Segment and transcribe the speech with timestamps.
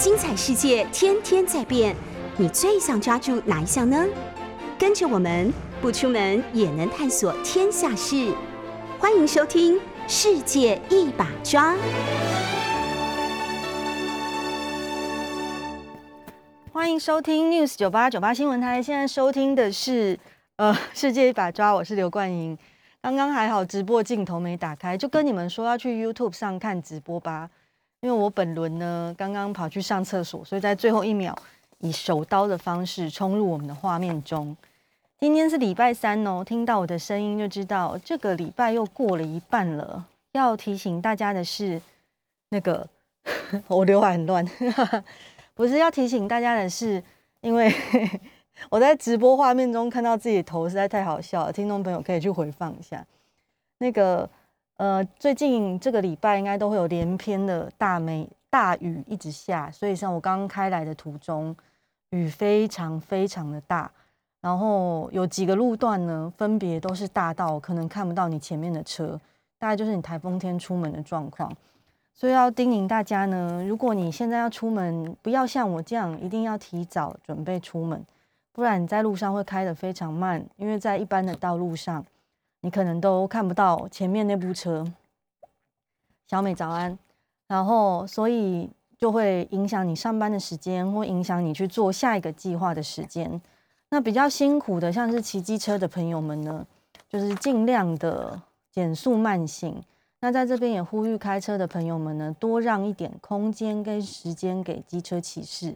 [0.00, 1.94] 精彩世界天天在变，
[2.38, 4.02] 你最想抓住哪一项呢？
[4.78, 8.32] 跟着我们不出门也能探索天下事，
[8.98, 9.76] 欢迎收听
[10.08, 11.74] 《世界一把抓》。
[16.72, 20.18] 欢迎收听 News 九八九八新闻台，现在收听的是
[20.56, 22.56] 呃《世界一把抓》，我是刘冠英。
[23.02, 27.50] 刚刚还好，直播镜头没打开，就跟你们说要去 YouTube 上看直播吧。
[28.00, 31.36] 因为我本轮呢刚刚跑去上厕所，所以在最后一秒
[31.78, 34.56] 以手刀的方式冲入我们的画面中。
[35.18, 40.06] 今天是礼拜三哦，听到我的声音就知道这个礼拜又过了一半了。
[40.32, 41.80] 要提醒大家的是，
[42.50, 42.86] 那个
[43.68, 44.46] 我刘海很乱，
[45.54, 47.02] 不是要提醒大家的是，
[47.40, 47.72] 因为。
[48.68, 53.02] 我在直播画面中看到自己的头实在太好笑了，听众朋友可以去回放一下。
[53.78, 54.28] 那个
[54.80, 61.54] 呃，最近这个礼拜应该都会有连篇的大梅大雨一直下，所以像我刚刚开来的途中，
[62.12, 63.90] 雨非常非常的大，
[64.40, 69.20] 然后有几个路段呢，分别都是大到可能看不到你前面的车，
[69.58, 71.54] 大概就是你台风天出门的状况。
[72.14, 78.02] 所以要叮咛大家呢，如果你现在要出门，不要像我这样，一定要提早准备出门。
[78.50, 82.02] 不然你在路上会开得非常慢，因为在一般的道路上，
[82.60, 84.86] 你可能都看不到前面那部车。
[86.26, 86.96] 小美早安，
[87.48, 93.40] 然后所以就会影响你上班的时间，或影响你去做下一个计划的时间。
[93.88, 96.64] 那比较辛苦的，像是骑机车的朋友们呢，
[97.08, 99.82] 就是尽量的减速慢行。
[100.20, 105.66] 那在这边也呼吁开车的朋友们呢，多让一点空间跟时间给机车骑士。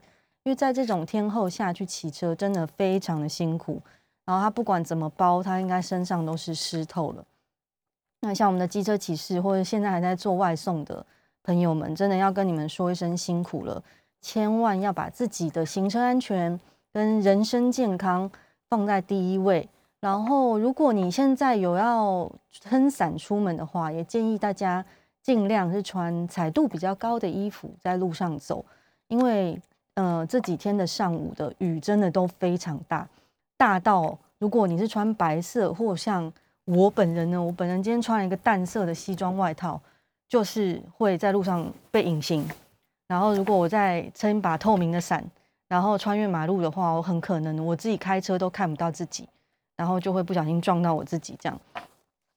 [0.44, 3.80] 因为在这种天候下去骑车，真的非常的辛苦。
[4.25, 7.25] 然后他不管怎么包，他应该身上都是湿透了。
[8.20, 11.05] 那像我们的机车骑士，或者现在还在做外送的
[11.42, 13.83] 朋友们，真的要跟你们说一声辛苦了。
[14.20, 16.58] 千万要把自己的行车安全
[16.92, 18.30] 跟人身健康
[18.70, 19.68] 放在第一位。
[20.01, 24.85] 然后，如果你现在有要撑伞出门的话，也建议大家
[25.23, 28.64] 尽量是穿彩度比较高的衣服在路上走，
[29.08, 29.61] 因为。
[29.96, 33.08] 呃，这几天的上午的雨真的都非常大，
[33.57, 36.33] 大到如果你是穿白色，或像
[36.65, 39.81] 我本人呢，我本人今天穿了一个淡色的西装外套，
[40.29, 42.47] 就是会在路上被隐形。
[43.07, 45.25] 然后如果我再撑一把透明的伞，
[45.69, 49.29] 然后穿越马路的话，我很可能我自己开车都看不到自己，
[49.77, 51.61] 然后就会不小心撞到我自己这样。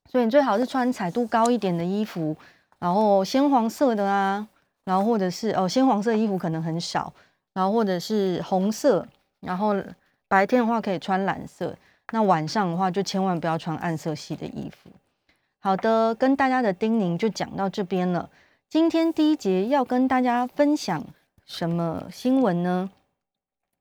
[0.09, 2.35] 所以你最好是穿彩度高一点的衣服，
[2.79, 4.47] 然后鲜黄色的啊，
[4.85, 7.11] 然后或者是哦，鲜黄色衣服可能很少。
[7.53, 9.03] 然后或者是红色，
[9.39, 9.73] 然后
[10.27, 11.77] 白天的话可以穿蓝色，
[12.11, 14.89] 那晚上的话就千万不要穿暗色系的衣服。
[15.59, 18.29] 好的，跟大家的叮咛就讲到这边了。
[18.69, 21.03] 今天第一节要跟大家分享
[21.45, 22.89] 什么新闻呢？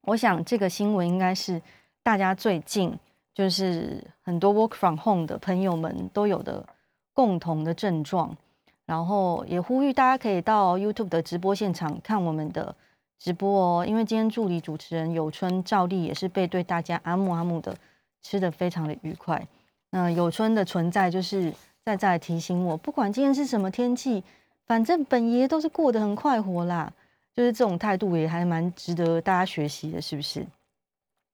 [0.03, 1.61] 我想这个新闻应该是
[2.03, 2.97] 大家最近
[3.35, 6.65] 就是很多 work from home 的朋友们都有的
[7.13, 8.37] 共同的症状，
[8.85, 12.75] 然后也呼吁大家可以到 YouTube 的直播现场看我们的。
[13.19, 17.77] 直播哦，因为今天助理主持人有春照例也是背对大家阿木阿木的，
[18.23, 19.47] 吃的非常的愉快。
[19.91, 21.53] 那有春的存在就是
[21.85, 24.23] 在在提醒我，不管今天是什么天气，
[24.67, 26.93] 反正本爷都是过得很快活啦。
[27.35, 30.47] 就是这种态度也还蛮值得大家学习的，是不是？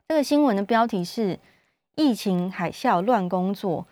[0.08, 1.38] 这个新闻的标题是
[1.94, 3.86] “疫情海啸乱工作”，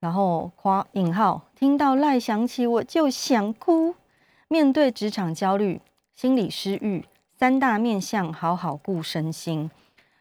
[0.00, 3.94] 然后夸引号，听到赖想起我就想哭，
[4.48, 5.80] 面对职场焦虑、
[6.12, 7.04] 心理失郁。
[7.42, 9.68] 三大面向，好好顾身心。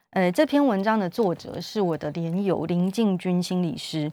[0.09, 4.11] 呃，这篇文章的作者是我的连友林进军心理师，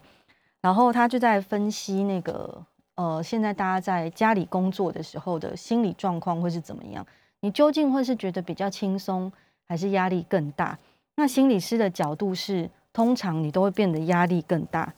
[0.61, 2.63] 然后他就在分析那个
[2.97, 7.07] 呃，现在大家在家里工作的时候的心理状况会是怎么样？
[7.41, 9.33] 你究竟会是觉得比较轻松，
[9.67, 10.79] 还是压力更大？
[11.17, 14.93] 那心理师的角度是，通常你都会变得压力更大。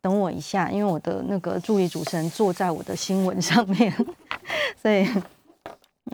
[0.00, 3.94] 等我一下，因为我的那个助理主持人坐在我的新闻上面，
[4.82, 5.06] 所以。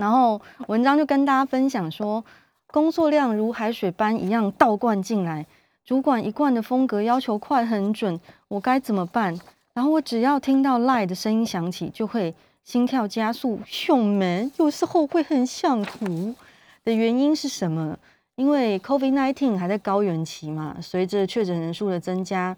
[0.01, 2.25] 然后文章就跟大家分享说，
[2.69, 5.45] 工作量如海水般一样倒灌进来，
[5.85, 8.19] 主管一贯的风格要求快很准，
[8.49, 9.39] 我该怎么办？
[9.75, 16.35] 然后我只要听到赖的声音响起，就会心跳加速，胸闷，有时候会很想哭。
[16.83, 17.99] 的原因是什么？
[18.37, 22.57] 因为 COVID-19 还在高原期嘛，随着确诊人数的增加，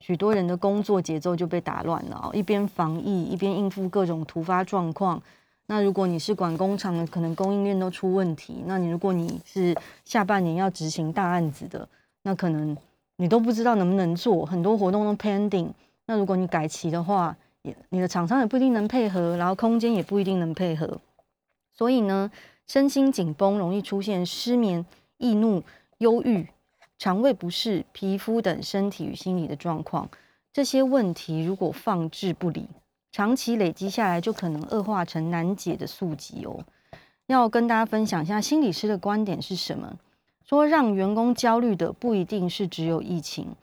[0.00, 5.22] 许多人的工作节奏就被打乱了，一边防疫，一边应付各种突发状况。
[5.70, 8.56] 那如果你是管工厂的，可能供应链都出问题。
[8.66, 9.72] 那你如果你是
[10.04, 11.88] 下半年要执行大案子的，
[12.24, 12.76] 那可能
[13.14, 15.68] 你都不知道能不能做，很多活动都 pending。
[16.06, 21.00] 那如果你改期的话，也你的厂商也不一定能配合，然后空间也不一定能配合。
[21.72, 22.28] 所以呢，
[22.66, 24.84] 身心紧绷，容易出现失眠、
[25.18, 25.62] 易怒、
[25.98, 26.48] 忧郁、
[26.98, 30.10] 肠胃不适、皮肤等身体与心理的状况。
[30.52, 32.66] 这些问题如果放置不理，
[33.12, 36.64] 长期累积下来，就可能恶化成难解的宿疾哦。
[37.26, 39.96] 要跟大家分享一下心理师的观点是什么？
[40.44, 43.54] 说让员工焦虑的不一定是只有疫情，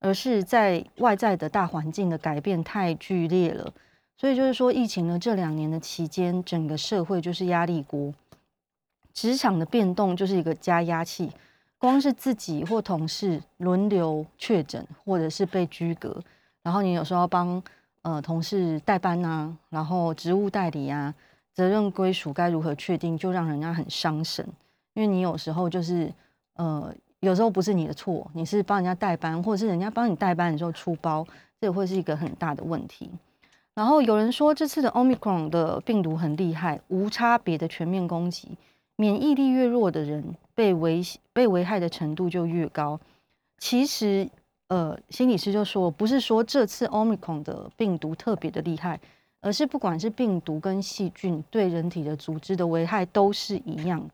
[0.00, 3.72] 而是在外在的大环境的改变太剧烈了。
[4.16, 8.14] 所以就是说，疫情呢这两年的期间，整个社会就是压力锅。
[9.12, 11.30] 职场的变动就是一个加压器，
[11.78, 16.22] 光是自己或同事轮流确诊，或者是被居隔，
[16.62, 17.62] 然后你有时候要帮
[18.06, 21.12] 呃同事代班啊，然后职务代理啊，
[21.52, 24.46] 责任归属该如何确定，就让人家很伤神。
[24.94, 26.08] 因为你有时候就是
[26.54, 31.26] 呃有时候不是你的错，你是帮人家代班，或者是人家帮你代班的时候出包，
[31.60, 33.10] 这也会是一个很大的问题。
[33.74, 38.56] 然后有人说这次的 Omicron 的病毒很厉害，无差别的全面攻击。
[38.98, 42.98] 免疫力越弱的人，被危被危害的程度就越高。
[43.58, 44.30] 其实，
[44.68, 49.00] 呃，心理师就说，不是说这次 Omicron 的病毒特别的厉害，
[49.40, 54.08] 而是不管是病毒跟细菌对人体的组织的危害都是一样，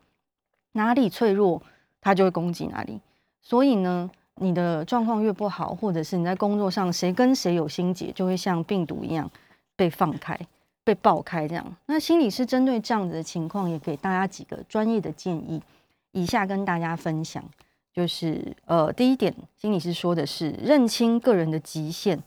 [0.73, 1.63] 哪里脆弱，
[2.01, 3.01] 它就会攻击哪里。
[3.41, 9.31] 所以呢，你的状况越不好，或者是你在工作上谁跟谁有心结，就会像病毒一样
[9.77, 10.39] 被放开。
[10.85, 15.63] 被爆开这样，那心理师针对这样子的情况，也给大家几个专业的建议，
[16.11, 17.41] 以下跟大家分享。
[17.93, 22.19] 就是呃，第一点，心理师说的是认清个人的极限，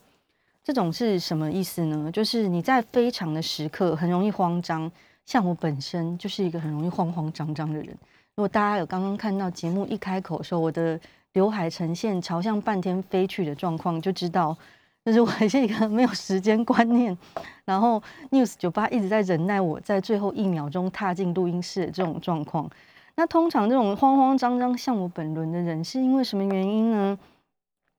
[0.62, 2.10] 这种是什么意思呢？
[2.12, 4.90] 就是你在非常的时刻很容易慌张，
[5.24, 7.88] 像我本身就是一个很容易慌慌张张的人。
[8.34, 10.98] 如果大家有刚刚看到节目一开口的时候，我的
[11.32, 14.56] 刘海呈现朝向半天飞去的状况，就知道。
[15.04, 17.16] 就是我是一个没有时间观念，
[17.64, 18.02] 然后
[18.32, 22.68] News 酒吧一直在忍耐我在最后一秒钟踏进录音室的这种状况。
[23.16, 27.18] 那通常这种慌慌张张像我本轮的人是因为什么原因呢？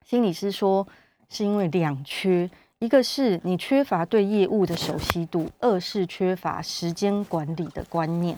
[0.06, 0.88] 心理师说
[1.28, 2.50] 是因为两缺，
[2.80, 8.38] 一个是你缺乏对业务的熟悉度，二是缺乏时间管理的观念。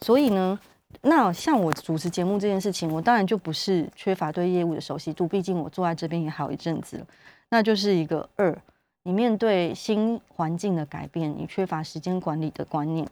[0.00, 0.58] 所以呢，
[1.00, 7.06] 那像我主持节目这件事情，我当然就不是缺乏对业务的熟悉度，毕竟我坐在这边也好一阵子了。
[7.50, 8.56] 那就是一个二，
[9.02, 13.06] 你面对新环境的改变，你缺乏时间管理的观念。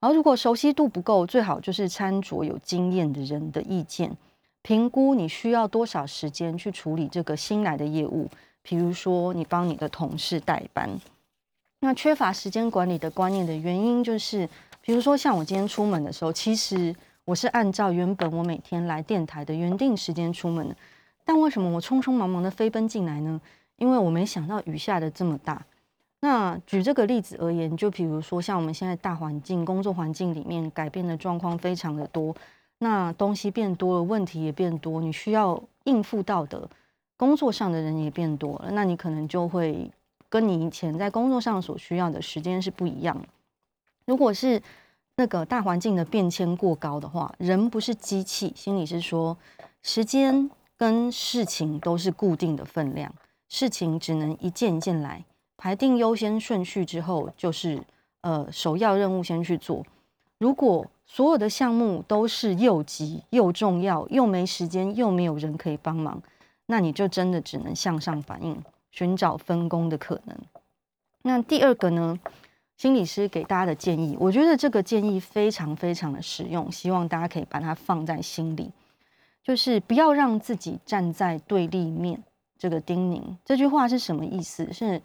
[0.00, 4.16] 然后，如果熟悉度不够，最好就是参酌有经验的人的意见，
[4.62, 8.28] 评估你需要多少时间去处理这个新来的业务。
[8.62, 10.88] 比如说，你帮你的同事代班。
[11.80, 14.48] 那缺乏时间管理的观念的原因，就是
[14.82, 16.94] 比如说像我今天出门的时候，其实
[17.24, 20.76] 我是按照原本我每天来电台的原定时间出门的，
[21.24, 23.40] 但为什么我匆匆忙忙的飞奔进来呢？
[23.76, 25.64] 因为我没想到雨下的这么大。
[26.20, 32.34] 那举这个例子而言，就比如说像我们现在大环境、工作环境里面改变的状况非常的多，
[32.78, 36.68] 那东西变多了，问题也变多，你需要应付到的
[37.16, 39.90] 工作上的人也变多了，那你可能就会
[40.28, 43.26] 跟你以前在工作上所需要的时间是不一样的。
[44.04, 44.62] 如果是
[45.16, 49.36] 那个大环境的变迁过高的话，人不是机器，心理是说，
[49.82, 53.12] 时间跟事情都是固定的分量。
[53.48, 55.24] 事情只能一件一件来，
[55.60, 57.78] 排定优先顺序之后，就是
[58.22, 59.84] 呃首要任务先去做。
[60.38, 66.22] 如果所有的项目都是又急又重要，又没时间，又没有人可以帮忙，
[66.64, 68.56] 那你就真的只能向上反映，
[68.90, 70.34] 寻找分工的可能。
[71.20, 72.18] 那第二个呢，
[72.78, 78.70] 心理师给大家的建议，我觉得这个建议非常非常的实用，希望大家可以把它放在心里，
[79.42, 82.22] 就是不要让自己站在对立面。
[82.56, 84.70] 这个叮咛这句话是什么意思？
[84.70, 85.00] 是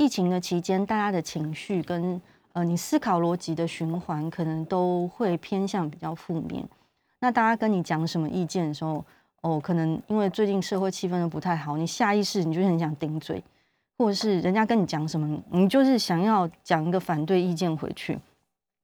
[0.00, 2.18] 疫情的期间，大家的情绪跟
[2.54, 6.66] 呃你思考逻辑的循环，可能都会偏向比较负面。
[7.18, 9.04] 那大家跟你讲什么意见的时候，
[9.42, 13.44] 哦，可能因为最近社会气氛都不太好，你下意识你就很想顶嘴，
[13.98, 18.18] 或者是人家跟你讲什么，你就是想要讲一个反对意见回去。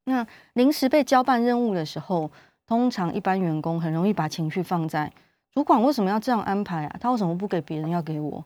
[0.04, 2.30] 那临时被交办任务的时候，
[2.66, 5.10] 通常一般员工很容易把情绪放在。
[5.54, 6.96] 主管为什么要这样安排啊？
[7.00, 8.44] 他为什么不给别人要给我？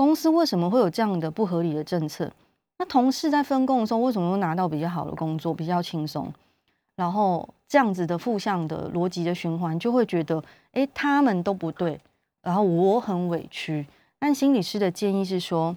[0.00, 2.32] 公司为什么会有这样的不合理的政策？
[2.78, 6.32] 那同事在分工的时候为什么会拿到比较好的工作，比较轻松？
[6.96, 10.42] 然后这样子的负向的逻辑的循环，就会觉得，
[10.72, 12.00] 诶，他们都不对，
[12.40, 13.86] 然后我很委屈。
[14.18, 15.76] 但心理师的建议是说，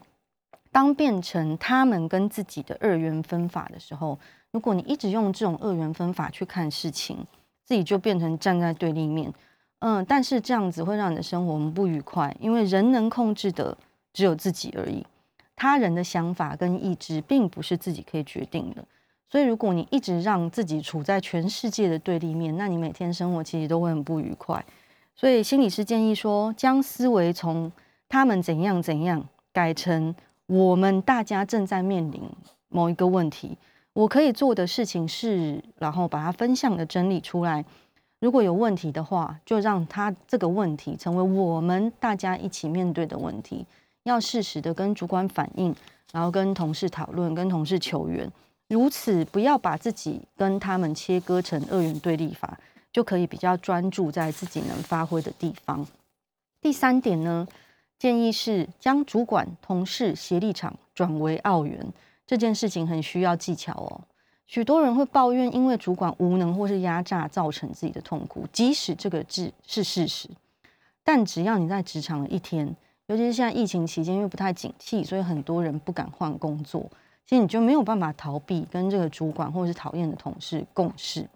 [0.71, 4.17] 当变成他们跟自己的二元分法的时候，
[4.51, 7.17] 如果你一直用这种二元分法去看事情，
[7.65, 9.33] 自己就变成站在对立面。
[9.79, 13.77] 嗯，但是这样子会让你的生活不愉快，因为人能控制的
[14.13, 15.05] 只有自己而已，
[15.55, 18.85] 他人的想法跟意志并不是自己可以决定的。
[19.29, 24.63] 所以如果你一直让自己处在全世界的对立面，那你每天生活其实都会很不愉快。
[25.15, 27.71] 所以心理师建议说，将思维从
[28.07, 30.13] 他们怎样怎样改成
[30.45, 32.21] 我们大家正在面临
[32.69, 33.57] 某一个问题，
[33.93, 37.65] 我可以做的事情是，然后把它分项的整理出来。
[38.19, 43.65] 如果有问题的话，就让他这个问题成为我们大家一起面对的问题，
[44.03, 45.75] 要适时的跟主管反映，
[46.11, 48.31] 然后跟同事讨论，跟同事求援，
[48.67, 52.59] 如此不要把自己跟他们切割成二元对立法，
[52.91, 55.85] 就可以比较专注在自己能发挥的地方。
[56.61, 57.47] 第三点呢，
[57.97, 61.91] 建议是将主管同事协力场转为澳元，
[62.25, 64.01] 这件事情很需要技巧哦。
[64.45, 70.29] 许多人会抱怨，因为主管无能或是压榨造成自己的痛苦，即使这个字是事实，
[71.03, 72.75] 但只要你在职场一天，
[73.07, 76.89] 尤其是现在疫情期间，因为不太景气，所以很多人不敢换工作，
[77.25, 81.27] 其实你就没有办法逃避跟这个主管或者是讨厌的同事共事。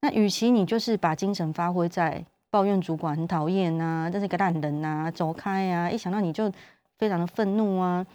[0.00, 6.52] 那与其你就是把精神发挥在抱怨主管很讨厌啊，这是个烂人啊，走开啊，一想到你就
[6.98, 8.06] 非常的愤怒啊。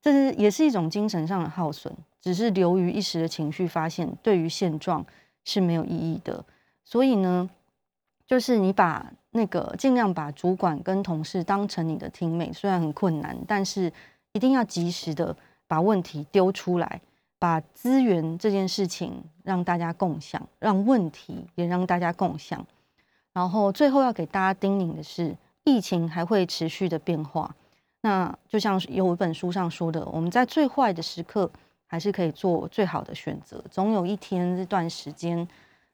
[0.00, 5.06] 这是也是一种精神上的耗损，只是流于一时的情绪，发现对于现状
[5.44, 6.44] 是没有意义的。
[6.84, 7.48] 所以呢，
[8.26, 13.92] 就是你把那个尽量把主管跟同事当成你的听妹虽然很困难，但是
[14.32, 15.36] 一定要及时的
[15.66, 17.00] 把问题丢出来，
[17.38, 22.64] 把资源这件事情让大家共享，让问题也让大家共享。
[23.32, 25.34] 然后最后要给大家叮咛的是，
[25.64, 27.54] 疫情还会持续的变化。
[28.02, 31.50] 那就像有一本书上说的，我们在最坏的时刻
[31.86, 33.64] 还是可以做最好的选择。
[33.70, 35.48] 总有一天，这段时间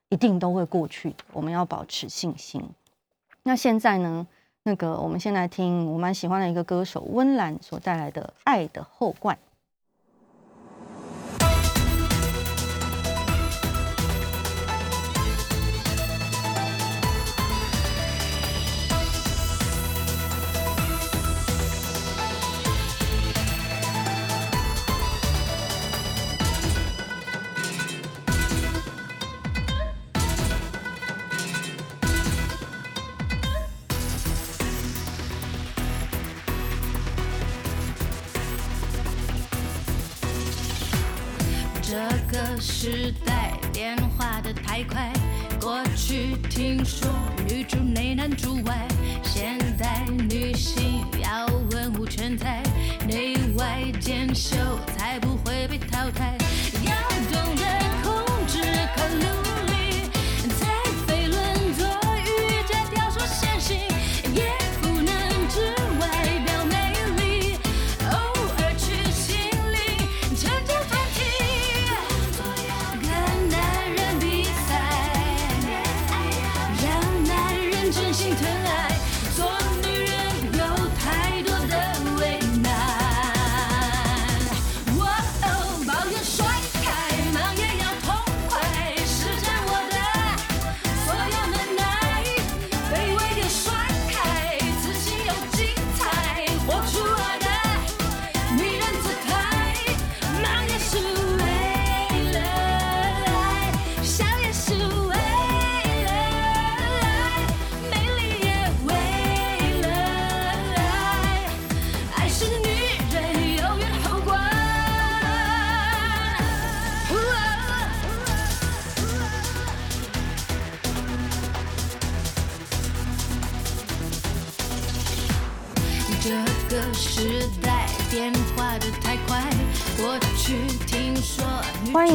[0.09, 1.15] 一定都会过去。
[1.33, 2.69] 我们要保持信心。
[3.49, 4.27] 那现在呢？
[4.65, 9.35] 那个，我们先来听我蛮喜欢的一个歌手温岚所带来的《爱的后冠》。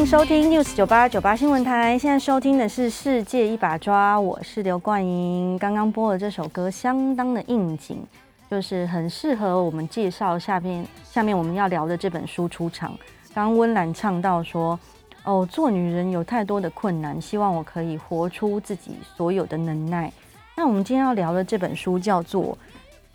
[0.04, 1.98] 收听 News 九八九八新闻台。
[1.98, 5.58] 现在收听的是《世界一把抓》，我是刘冠莹。
[5.58, 8.04] 刚刚播的这首歌相当的应景，
[8.50, 12.90] 就是很适合我们介绍下面下面我们要聊的这本书出场。
[13.34, 14.78] 刚刚温岚唱到说
[15.24, 20.12] ：“哦，做女人有太多的困难，希望我可以活出自己所有的能耐。”
[20.54, 22.56] 那我们今天要聊的这本书叫做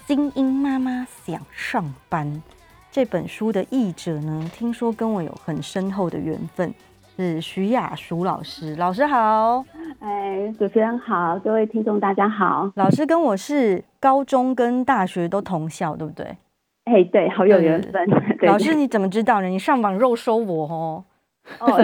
[0.07, 2.27] 《精英妈妈想上班》。
[2.91, 6.73] 这本书的译者呢，听说跟我有很深厚的缘分，
[7.15, 8.75] 是徐雅淑老师。
[8.77, 9.63] 老师好，
[9.99, 12.71] 哎，主持人好，各位听众大家好。
[12.75, 16.35] 老师跟我是高中跟大学都同校，对不对？
[16.85, 18.09] 哎，对，好有缘分。
[18.09, 19.47] 对 对，老师你怎么知道呢？
[19.47, 21.03] 你上网肉搜我哦。
[21.59, 21.67] 哦，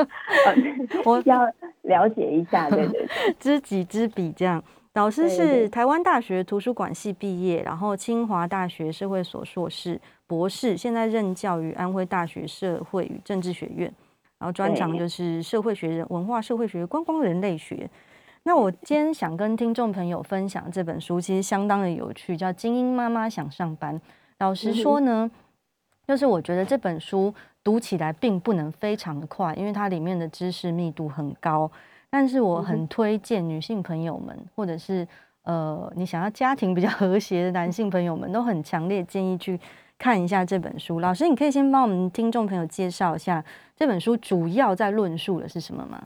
[1.04, 1.44] 我要
[1.82, 4.62] 了解一下，对对对，知己知彼这样。
[4.94, 13.92] 老师是台湾大学图书馆系毕业，然后清华大学社会所硕士、博士，现在任教于安徽大学社会与政治学院。
[14.38, 17.88] 然后专长就是社会学人、文化社会学、观光人类学。
[18.42, 23.94] 那我今天想跟听众朋友分享这本书，其实相当的有趣，叫《精英妈妈想上班》。
[24.38, 25.30] 老实说呢，
[26.08, 27.32] 就是我觉得这本书
[27.62, 31.70] 读起来并不能非常的快，因为它里面的知识密度很高。
[32.10, 35.06] 但是我很推荐女性朋友们，或者是
[35.44, 39.58] 呃你想要家庭比较 和谐的男性朋友们，都很强烈建议去
[39.98, 41.00] 看一下这本书。
[41.00, 43.44] 老师，你可以先帮我们听众朋友介绍一下
[43.76, 46.02] 这本书主要在论述的是什么吗？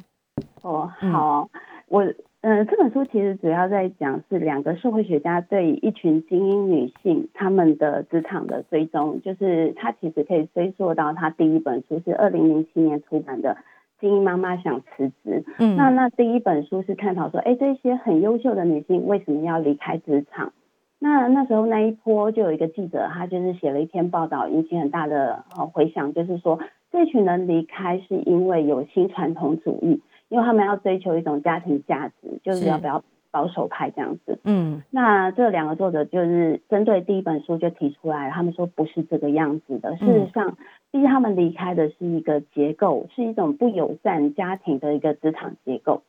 [0.62, 1.49] 哦，好。
[1.52, 2.02] 嗯我
[2.40, 13.50] 呃，这本书其实主要在讲是两个社会学家对一群精英女性她们的职场的追踪，就是他其实可以追溯到他第一本书是二零零七年出版的
[14.01, 15.45] 《精英妈妈想辞职》。
[15.59, 20.53] 嗯，那那第一本书是探讨说，哎，这些很优秀的女性为什么要离开职场？
[20.99, 26.59] 那那时候那一波就有一个记者，他就是写了一篇报道，引起很大的呃回响，就是说
[26.93, 30.03] 这群人离开是因为有新传统主义。
[30.31, 34.38] 因为他们要追求一种家庭价值，就是要比较保守派这样子。
[34.45, 39.97] 嗯，那这两个作者就是针对第一本书就提出来，他们说不是这个样子的。
[39.97, 40.57] 事实上，
[40.93, 46.05] 毕竟他们离开的是一个结构，是一种不友善家庭的一个职场结构。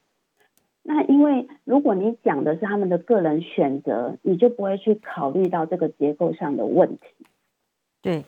[0.83, 7.25] 那因为如果你讲的是他们的个人选择，你就不会去考虑到这个结构上的问题。
[8.03, 8.23] 对。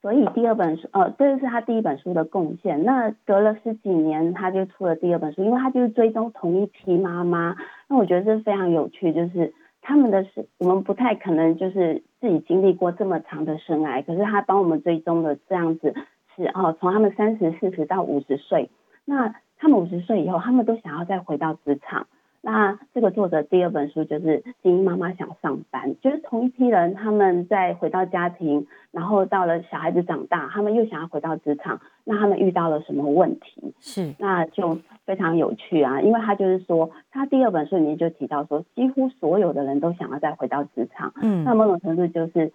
[0.00, 2.84] 所以第二本书，呃，这个是他第一本书的贡献。
[2.84, 7.56] 那隔了十几年，他就出了第二本书，因为他就是追踪同一批妈妈。
[7.88, 15.94] 那我觉得这非常有趣，就是他们的是我们不太可能就是自己经历过这么长的生涯，可是他帮我们追踪的这样子
[16.36, 18.70] 是哦，从他们三十、四十到五十岁，
[19.04, 22.06] 那他们五十岁以后，他们都想要再回到职场。
[22.40, 33.74] 那这个作者第二本书就是《精英妈妈想上班》，就是同一批人，他们在回到家庭，然后到了小孩子长大，他们又想要回到职场，那他们遇到了什么问题？
[33.80, 42.50] 是，那就非常有趣啊，因为他就是说，他第二本书里面就提到说，几乎所有的人都想要再回到职场，嗯，那某种程度就是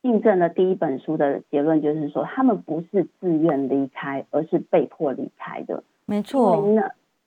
[0.00, 6.64] 印证了第一本书的结论，就是说他们不是自愿离开，而是被迫离开的，没错。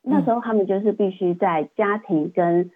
[0.02, 2.72] 那时候他们就是必须在家庭跟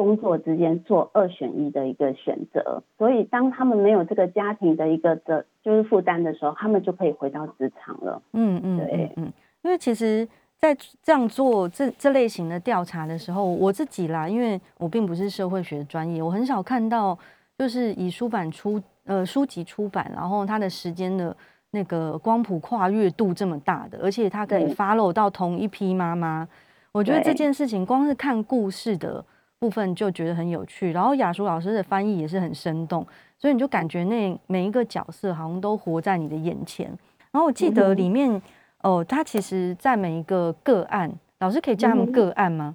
[0.00, 8.22] 工作之间做二选一的一个选择，所以当他们没有这个家庭的一个责，就是负担的时候，他们就可以回到职场了。
[8.32, 17.18] 嗯嗯，对，嗯，因为其实，在这样做这这类型的调查的时候，我自己啦，因为我并不是社会学专业，我很少看到
[17.58, 21.36] 就是以书版出呃书籍出版，然后它的时间的
[21.72, 26.48] 那个光谱跨越度这么大的，而且它可以 follow 到同一批妈妈。
[26.92, 29.24] 我觉得这件事情光是看故事的
[29.60, 36.86] 部分就觉得很有趣，然后雅舒老师的翻译也是很生动，所以你就感觉那每一个角色好像都活在你的眼前。
[37.30, 38.40] 然后我记得里面
[38.82, 42.74] 哦，他其实在每一个个案，老师可以叫他们个案吗？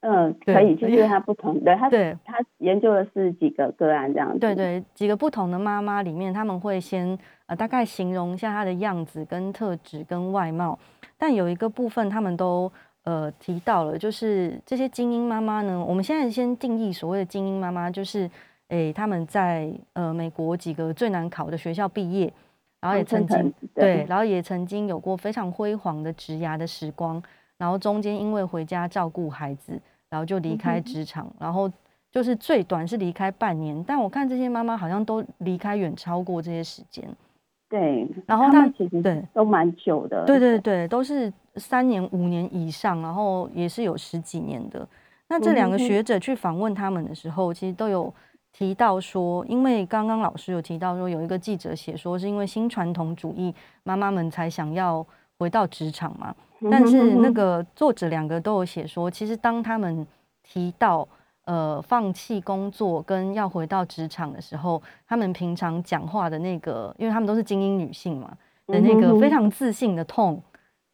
[0.00, 4.40] 嗯，可以，就是他不同的，他对他研究的是几个个案这样子。
[4.40, 10.76] 对对，几个不同的妈妈里面，他们会先呃大概形容一下她的样子跟特质跟外貌，
[11.16, 12.72] 但有一个部分他们都。
[13.06, 18.28] 呃，提到了就是这些精英妈妈呢，我们现在先定义所谓的精英妈妈，就是
[18.66, 22.32] 诶，他们在呃美国几个最难考的学校毕业，
[22.80, 27.22] 然后也曾经对，然后也曾经有过非常辉煌的职涯的时光，
[27.56, 31.70] 然后中间因为回家照顾孩子，然后就离开职场，然后
[32.10, 37.08] 就是最短是离开半年，但我看这些妈妈好像都离开远超过这些时间。
[37.68, 39.22] 对，然后他们其实对。
[39.32, 44.86] 都蛮久的，对对对，都是三年五年以上，然后也是有十几年的。
[45.28, 48.12] 那这两个学者去访问他们的时候，其实都有
[48.52, 55.04] 提到说，因为刚刚老师有提到说，有一个记者写说，是因为新传统主义妈妈们才想要
[55.38, 56.34] 回到职场嘛。
[56.70, 60.06] 但是那个作者两个都有写说，其实当他们
[60.42, 61.06] 提到。
[61.46, 70.40] 呃，放弃工作跟要回到职场的时候，他们平常讲话的那个，因为他们都是精英女性嘛，的那个非常自信的 tone，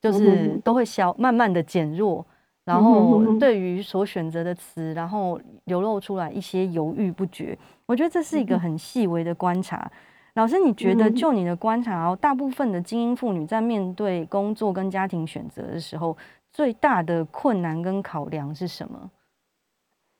[0.03, 2.27] 就是都会消慢慢的减弱，
[2.65, 7.57] 然后对于所选择的词，然后流露出来一些犹豫不决。
[7.87, 9.91] 我觉得这是一个很细微的观察。
[10.35, 16.17] 老师，你觉得就你的观察哦，大部分的精英妇女在面对工作跟家庭选择的时候，
[16.51, 19.11] 最大的困难跟考量是什么？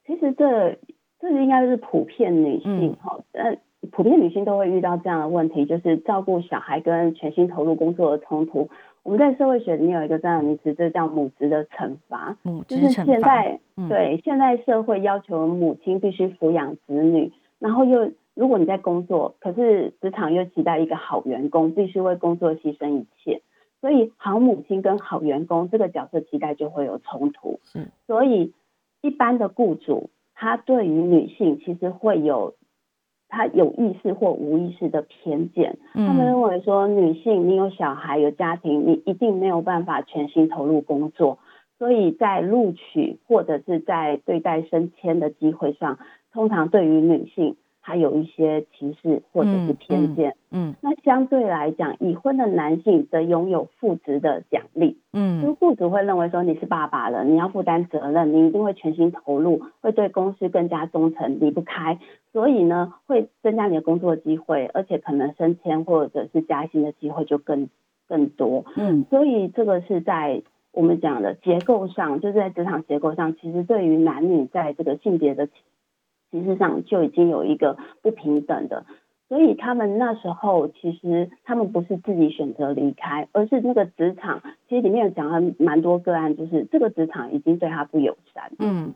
[0.07, 0.79] 其实这
[1.19, 3.59] 这应该是普遍女性哈，嗯，
[3.91, 8.69] 普遍女性都会遇到这样的问题，就是照顾小孩跟全心投入工作的冲突。
[9.05, 12.37] 我们在社会学里面有一个这样的名词，这叫母职的惩罚。
[12.43, 12.87] 母职惩罚。
[12.87, 23.43] 就是现在，对，现在社会要求母亲必须抚养子女，然后又如果你在工作，可是职场又期待一个好员工，必须为工作牺牲一切。
[23.81, 27.59] 所以好母亲跟好员工这个角色期待就会有冲突。
[27.65, 28.53] 是，所以
[29.01, 32.55] 一般的雇主他对于女性其实会有
[33.33, 41.39] 他有意识或无意识的偏见，嗯、他们认为说女性你有小孩有家庭，你一定没有办法全心投入工作，
[41.79, 45.99] 所以在录取或者是在对待升迁的机会上，
[46.31, 47.57] 通常对于女性。
[47.85, 61.99] 还有一些歧视或者是偏见，嗯，那相对来讲，已婚的男性则拥有父职的奖励，嗯，就雇主会认为说你是爸爸了，你要负担责任，你一定会全心投入，会对公司更加忠诚，离不开，
[62.33, 67.69] 所以呢，会增加你的工作机会，而且可能升迁或者是加薪的机会就更
[68.09, 75.49] 更多，嗯，所以这个是在我们讲的结构上，就是在职场结构上，其实对于男女在这个性别的。
[76.33, 78.87] 其实上就已经有一个不平等的，
[79.29, 88.95] 所以他们那时候其实他们不是自己选择离开，而是那个职场其实里面有讲了蛮多个案，就是这个职场已经对他不友善，嗯，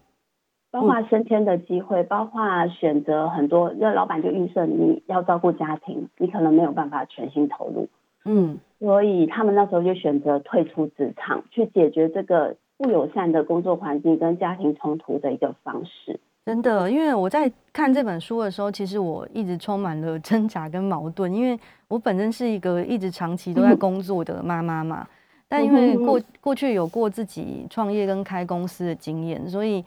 [0.70, 7.88] 包括升迁的机会，包括选择很多，那老板就预设你要照顾家庭，你可能没有办法全心投入，
[8.24, 16.18] 嗯，所以他们那时候就选择退出职场，去解决这个不友善的工作环境跟家庭冲突的一个方式。
[16.46, 21.34] 真的，因为我在看这本书的时候，其实我一直充满了 挣扎跟矛盾。
[21.34, 25.04] 因为我本身是一个一直长期都在工作的妈妈嘛，
[25.48, 29.84] 但因为过过去有过自己创业跟开公司的经验，所以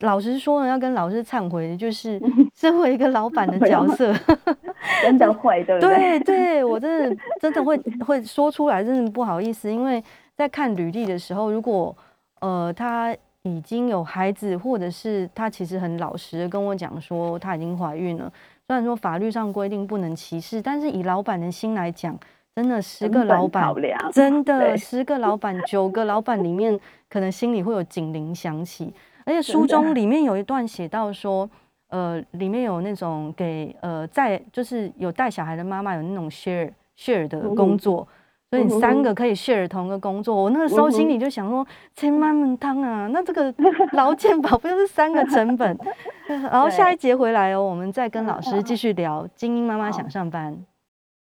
[0.00, 2.20] 老实说呢，要跟老师忏悔，就是
[2.52, 4.12] 身为一个老板的角色，
[5.02, 6.18] 真的会，对不对？
[6.18, 9.70] 对对，我真的真的会会说出来，真的不好意思。
[9.72, 10.02] 因为
[10.34, 11.96] 在看履历的时候，如果
[12.40, 13.16] 呃他。
[13.46, 18.30] 已经有孩子，或者是她其实很老实的跟我讲说她已经怀孕了。
[18.66, 22.18] 虽然说法律上规定不能歧视，但是以老板的心来讲，
[22.56, 23.72] 真的十个老板，
[24.12, 26.78] 真的十个老板， 九个老板里面
[27.08, 28.92] 可能心里会有警铃响起。
[29.24, 31.48] 而且书中里面有一段写到说，
[31.88, 38.06] 呃，里面有那种给呃在就是有带小孩的妈妈有那种 share share 的工作。
[38.48, 43.52] 所以你三个可以 share 同一个工作，我那个时候心里就想说，千万门当啊，那这个
[43.92, 45.76] 劳健保不就是三个成本？
[46.28, 49.28] 然后下一节回来哦，我们再跟老师继续聊。
[49.34, 50.56] 精英妈妈想上班，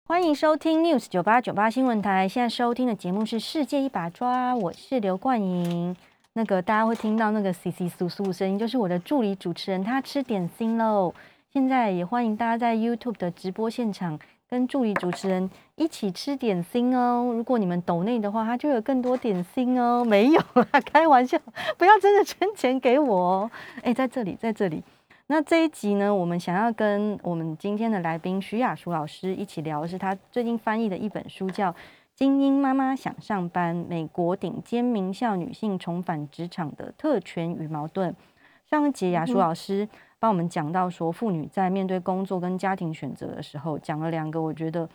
[0.05, 2.27] 欢迎收听 News 九八九八新闻台。
[2.27, 5.95] 现在收听的节目是《世界一把抓》，我是刘冠莹。
[6.33, 11.13] 那个大家会听到那个窸窸窣窣的声音，就是我的助理主持人，他吃点心喽。
[11.53, 14.19] 现在也欢迎大家在 YouTube 的直播现场。
[14.53, 17.31] 跟助理主持人一起吃点心哦。
[17.33, 20.05] 如果你们抖内的话，他就有更多点心哦。
[20.05, 21.39] 没有啦， 开玩笑，
[21.75, 23.51] 不要真的捐钱给我哦。
[23.81, 24.83] 哎，在这里，在这里。
[25.25, 31.71] 那这一集呢，我们想要跟我们今天的来宾徐雅淑老师一起聊的是他最近翻译的一本书，叫
[32.13, 38.11] 《精英妈妈想上班：美国顶尖名校女性重返职场的特权与矛盾》。
[38.69, 39.89] 上一集雅淑老师。
[40.23, 44.89] 帮我们讲到说，妇女在面对工作跟家庭选择的时候，讲了两个我觉得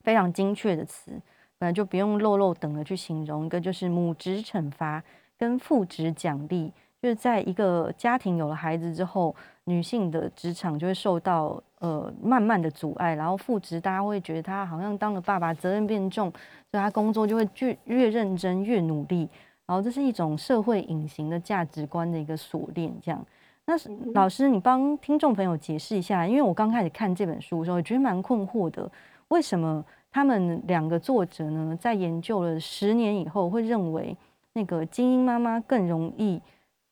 [0.00, 1.12] 非常精确的词，
[1.58, 3.46] 本来就不用漏漏等的去形容。
[3.46, 5.00] 一个就是母职惩罚
[5.38, 16.28] 跟父职奖励，就是在一个家庭有了孩子之后，女性的职场就会受到呃慢慢的阻碍，然后父职大家会觉得他好像当了爸爸责任变重，
[16.72, 19.28] 所以他工作就会越越认真越努力，
[19.66, 23.24] 然后这是一种社会隐形的价值观的一个锁链，这样。
[23.68, 23.74] 那
[24.14, 28.90] 老师，你帮听众朋友解释一下，因为我刚开始看这本书的时候，我觉得蛮困惑的。
[29.28, 34.16] 为什么他们两个作者呢，在研究了十年以后，会认为
[34.54, 36.40] 那个精英妈妈更容易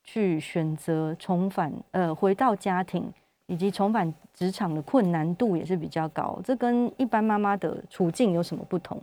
[0.05, 3.11] 去选择重返，呃，回到家庭，
[3.47, 6.39] 以及重返职场的困难度也是比较高？
[6.45, 9.01] 这跟一般妈妈的处境有什么不同？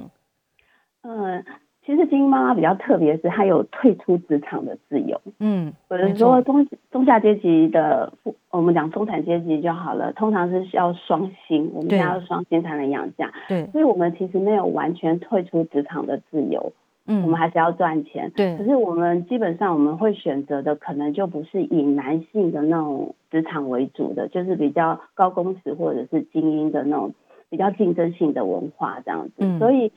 [1.01, 1.43] 嗯。
[1.85, 5.19] 其实精英妈妈比较特别是，她有退出职场的自由。
[5.39, 8.13] 嗯，或者说中中下阶级的，
[8.51, 13.31] 我们讲中产阶级就好了，通常是需要双薪，我们家要双薪才能养家。
[13.49, 16.71] 对，所以我们其实没有完全退出职场的自由。
[17.05, 18.31] 嗯，我们还是要赚钱。
[18.33, 27.13] 对，可是我们基本上我们会选择的，可能就不是以男性的那种职场为主的，就是比较高工时或者是精英的那种
[27.49, 29.33] 比较竞争性的文化这样子。
[29.39, 29.91] 嗯，所以。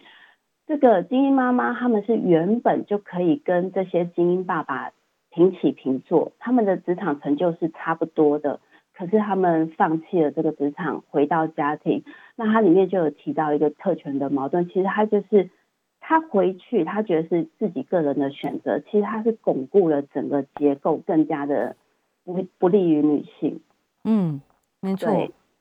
[0.67, 4.91] 这个精英妈妈，他们是原本就可以跟这些精英爸爸
[5.31, 8.59] 平起平坐，他们的职场成就是差不多的。
[8.93, 12.03] 可是他们放弃了这个职场，回到家庭。
[12.35, 15.51] 那它里面就有提到一个特权的矛盾，其实他就是
[16.01, 21.77] 他回去，他觉得是自己个人的选择，其实他是巩固了整个结构，更加的
[22.25, 23.61] 不不利于女性。
[24.03, 24.41] 嗯，
[24.81, 25.13] 没错。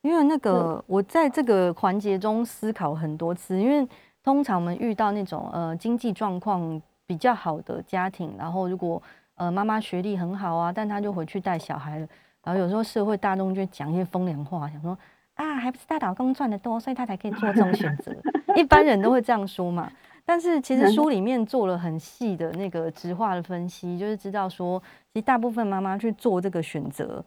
[0.01, 3.87] 因为那个我在这个环节中思考很多次，因为。
[4.25, 8.99] 通常我们遇到那种呃经济状况比较好的家庭，然后如果
[9.35, 12.07] 呃妈妈学历很好啊，但她就回去带小孩了，
[12.43, 14.97] 然后有时候社会大众就讲一些风凉话，想说
[15.35, 18.11] 啊，还不是她老公赚的多，所以她才可以做这种选择。
[18.57, 19.91] 一般人都会这样说嘛。
[20.25, 24.81] 但是其实书里面做了很细的那个直化的分析，就是知道说，
[25.13, 27.23] 其实大部分妈妈去做这个选择，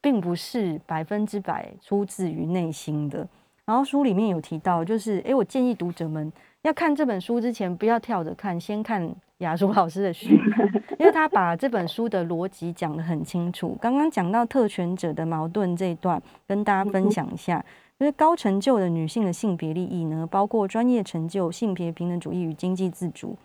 [0.00, 3.24] 并不是百分之百出自于内心的。
[3.66, 10.38] 然后书里面有提到，就是诶，我建议读者们要看这本书之前，不要跳着看，先看雅茹老师的序，
[10.98, 13.76] 因为他把这本书的逻辑讲得很清楚。
[13.80, 17.64] 刚刚讲到特权者的矛盾这一段，跟大家分享一下。
[18.00, 23.36] 就是高成就的女性的性别利益呢，包括专业成就、性别平等主义与经济自主，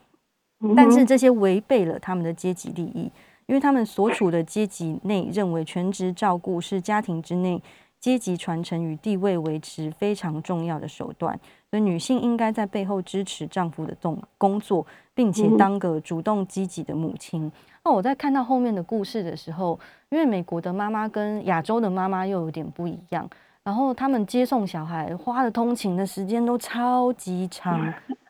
[0.75, 3.11] 但是这些违背了他们的阶级利益，
[3.45, 7.61] 因为他们所处的阶级内认为全职照顾是家庭之内
[7.99, 17.51] 阶级传承与地位维持非常重要的手段，所以女性应该在背后支持丈夫的动工作，并且当个主动积极的母亲。
[17.83, 19.79] 那我在看到后面的故事的时候，
[20.09, 23.29] 因为美国的妈妈跟亚洲的妈妈又有点不一样。
[23.63, 27.93] 然后他们接送小孩花的通勤的时间都超级长，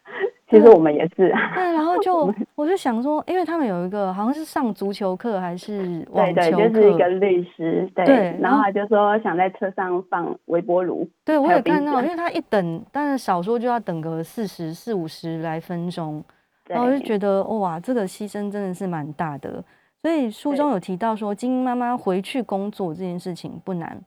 [0.50, 1.52] 其实我们也是啊。
[1.56, 8.06] 对，然后就我就想说，因为他们有一个好像是上足球课还是网球课，对对，就是一个律师，对。
[8.06, 11.08] 对，然后他就说想在车上放微波炉。
[11.26, 16.24] 对，我也看到，因为他一等，但是少说就要等个四十四五十来分钟，
[16.68, 19.64] 然后我就觉得哇，这个牺牲真的是蛮大的。
[20.02, 24.00] 所以书中有提到说，精英妈妈回去工作这件事情不难。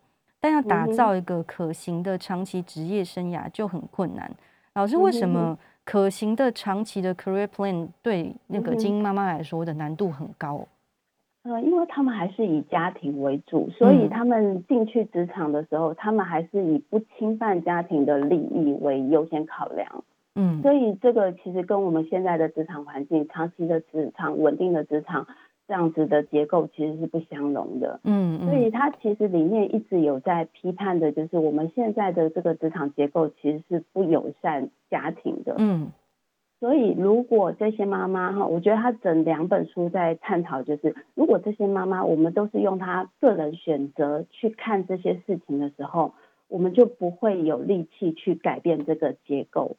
[0.43, 4.31] 但要打造一个可行的长期职业生涯就很困难。
[4.73, 10.67] 老师，为什么可行的长期的 career plan 对那个精英妈妈来说的难度很高？
[11.43, 20.05] 呃，因为他们还是以家庭为主，所以他们进去职场的时候，他们还是以不侵犯家庭的利益为优先考量。
[20.35, 25.27] 嗯，所以这个其实跟我们现在的职场环境、长期的职场、稳定的职场。
[25.71, 35.93] 这样子的结构其实是不相容的，嗯，嗯，所以它其实里面一直有在批判的，就是我们现在的这个职场结构其实是不友善家庭的，嗯，
[36.59, 46.15] 所以如果这些妈妈哈，我觉得他整两本书在探讨，就是如果这些妈妈我们都是用她个人选择去看这些事情的时候，
[46.49, 49.77] 我们就不会有力气去改变这个结构。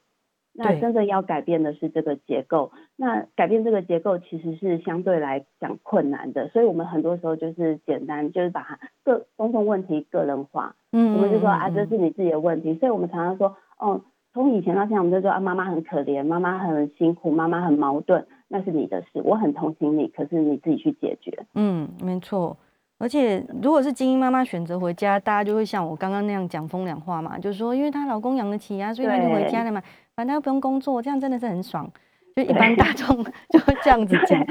[0.54, 14.02] 那真正要改变的是这个结构，那改变这个结构其实是相对来讲困难的，所以我们很多时候就是简单就是把它个公共问题个人化，嗯，我们就说啊，这是你自己的问题，所以我们常常说，哦，
[14.34, 22.58] 从以前到现在，我们就说啊，妈妈很可怜，妈妈很辛苦，妈妈很矛盾，那是你的事，我很同情你，可是你自己去解决，嗯，没错。
[23.02, 29.82] 而且，如果是精英妈妈选择回家，大家就会像我刚刚那样讲风凉话嘛，就是说，因为她老公养得起啊，所以她就回家了嘛，
[30.16, 31.92] 反正她又不用工作，这样真的是很爽。
[32.34, 34.42] 就一般大众 就会这样子讲。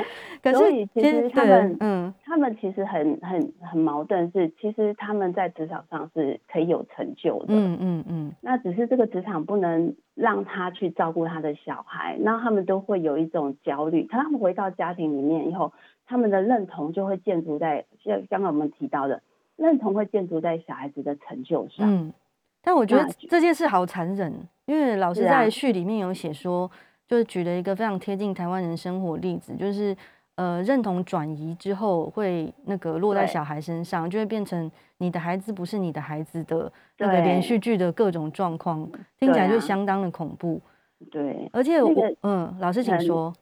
[0.42, 8.32] 可是其实他们，嗯，他们其实很很很矛盾，是其实他们在职场上是可以有成就的，嗯嗯嗯。
[8.42, 14.06] 那只是这个职场不能让他去照顾他的小孩，那他们都会有一种焦虑。
[14.10, 15.72] 他们回到家庭里面以后。
[16.10, 19.22] 他们的认同就会建筑在，像刚刚我们提到的，
[19.54, 21.88] 认同会建筑在小孩子的成就上。
[21.88, 22.12] 嗯，
[22.62, 24.34] 但我觉得这件事好残忍，
[24.66, 26.68] 因为老师在序里面有写说，
[27.06, 29.96] 就是举了一个非常贴近台湾人生活例子，就是
[30.34, 34.68] 呃认同转移之后会那个落在小孩身上，就会变成
[34.98, 38.84] 你的孩子不是你的孩子的那个连续剧的各种状况，
[39.16, 40.60] 听起来就相当的恐怖。
[41.08, 43.32] 对，而且我嗯，老师请说，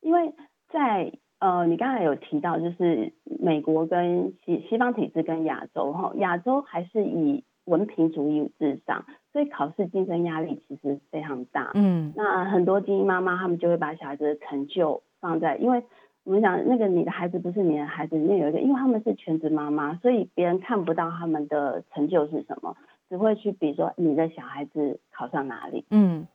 [0.00, 0.34] 因为
[0.68, 1.12] 在。
[1.38, 11.72] 呃，你刚才有提到，就是美国跟西西方体制跟亚洲哈，亚洲还是以文凭主义至上，所以考试竞争压力其实非常大。
[11.74, 15.84] 嗯，那很多精英妈妈他们就会把小孩子的成就放在，因为
[16.24, 22.76] 我们讲那个你的孩子不是你的孩子，里面有一个，因为他们是全职妈妈，所以别人看不到他们的成就是什么，
[23.10, 25.84] 只会去比如说你的小孩子考上哪里。
[25.90, 26.26] 嗯。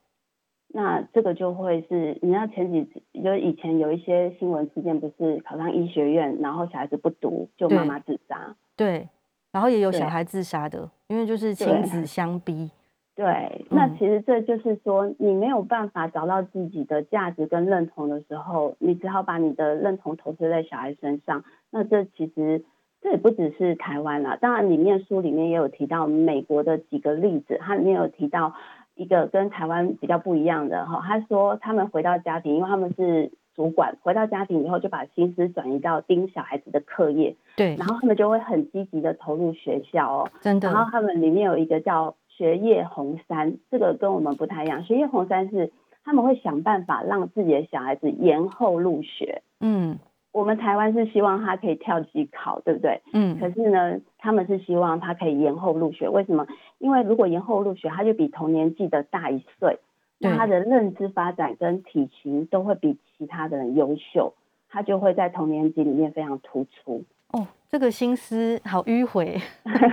[0.73, 2.87] 那这个就会是，你知道前几
[3.21, 8.55] 就以前有一些新闻事件，不是考上医学院，然后小孩子不读，就妈妈自杀。
[8.77, 9.09] 对，
[9.51, 12.71] 然后也有小孩自杀的，因为就是亲子相逼。
[13.15, 13.25] 对，
[13.69, 21.43] 嗯、那其实这就是说，你没有办法找到自己的价值跟认同的时候，你只好把你的认同投射在小孩身上。
[21.69, 22.63] 那这其实
[23.01, 28.53] 这也不只是台湾啦，当然里面书里面也有提到美国的几个例子，它里面有提到。
[29.01, 40.71] 一个跟台湾比较不一样的哈，他说他们回到家庭，因为他们是主管，回到家庭以后就把心思转移到盯小孩子的课业，对，然后他们就会很积极的投入学校哦，真的。
[40.71, 45.71] 然后他们里面有一个叫学业红山，这个跟我们不太一样，学业红山是
[46.05, 49.41] 他们会想办法让自己的小孩子延后入学。
[49.59, 49.97] 嗯，
[50.31, 53.01] 我们台湾是希望他可以跳级考，对不对？
[53.13, 56.07] 嗯，可是呢，他们是希望他可以延后入学。
[56.07, 56.45] 为什么？
[56.81, 59.79] 因为如果延后入学，他就比同年纪的大一岁，
[60.17, 64.33] 那他的认知发展跟体型都会比其他的人优秀，
[64.67, 67.03] 他就会在同年级里面非常突出。
[67.31, 69.39] 哦，这个心思好迂回。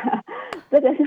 [0.71, 1.05] 这个是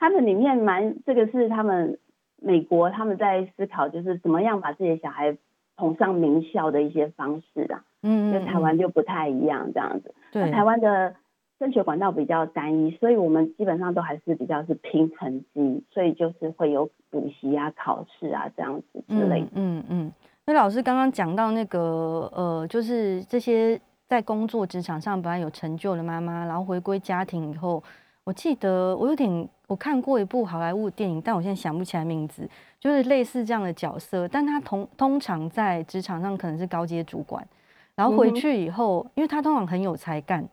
[0.00, 1.98] 他们里面蛮，这个是他们
[2.36, 5.36] 美国他们在思考，就是怎么样把自己的小孩
[5.76, 7.84] 捧上名校的一些方式啊。
[8.02, 10.14] 嗯，跟台湾就不太一样，这样子。
[10.32, 11.14] 对，台湾的
[11.60, 19.48] 升学管道比较单一，所以我们基本上都还是比较是拼成绩，所以就是会有补习啊、考试啊这样子之类的。
[19.54, 20.12] 嗯嗯。
[20.46, 23.80] 那、嗯、老师刚刚讲到那个呃，就是这些。
[24.10, 27.80] 在工作职场上本来有成就的妈妈，然后回归家庭以后，
[28.24, 32.42] 我记得我有点我看过一部好莱坞电影，但我现在想不起来名字，
[32.80, 37.46] 就是类似这样的角色，但他通通常在职场上可能是高阶主管，
[37.94, 40.44] 然后回去以后，因为他通常很有才干，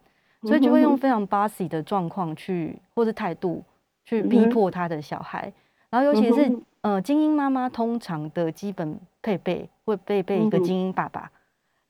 [0.43, 3.63] 所以就会用非常 bossy 的状况去或者态度
[4.06, 5.52] 去逼迫他的小孩，
[5.89, 11.30] 然后尤其是呃精英妈妈通常的基本配备会配备一个精英爸爸。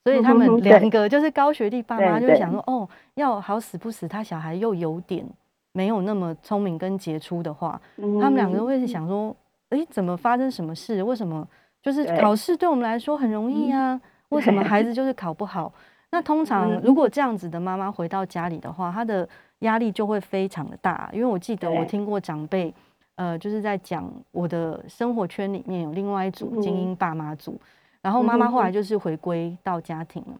[0.03, 5.25] 所以他们两个就是高学历爸妈，就会想说，哦，要好死不死，他小孩又有点
[5.73, 9.35] 没有那么聪明跟杰出的话，他们两个都会想说，
[9.69, 11.03] 哎，怎么发生什么事？
[11.03, 11.45] 为什么？
[11.83, 13.99] 就是考试对我们来说很容易啊？
[14.29, 15.73] 为什么孩子就是考不好？
[16.11, 19.27] 那通常如果这样子的妈妈回到家里的话，她的
[19.59, 21.09] 压力就会非常的大。
[21.13, 22.73] 因为我记得我听过长辈，
[23.15, 27.59] 呃，就是在讲我的生活圈里面有另外一组精英爸妈组。
[28.01, 30.39] 然后妈妈后来就是回归到家庭了，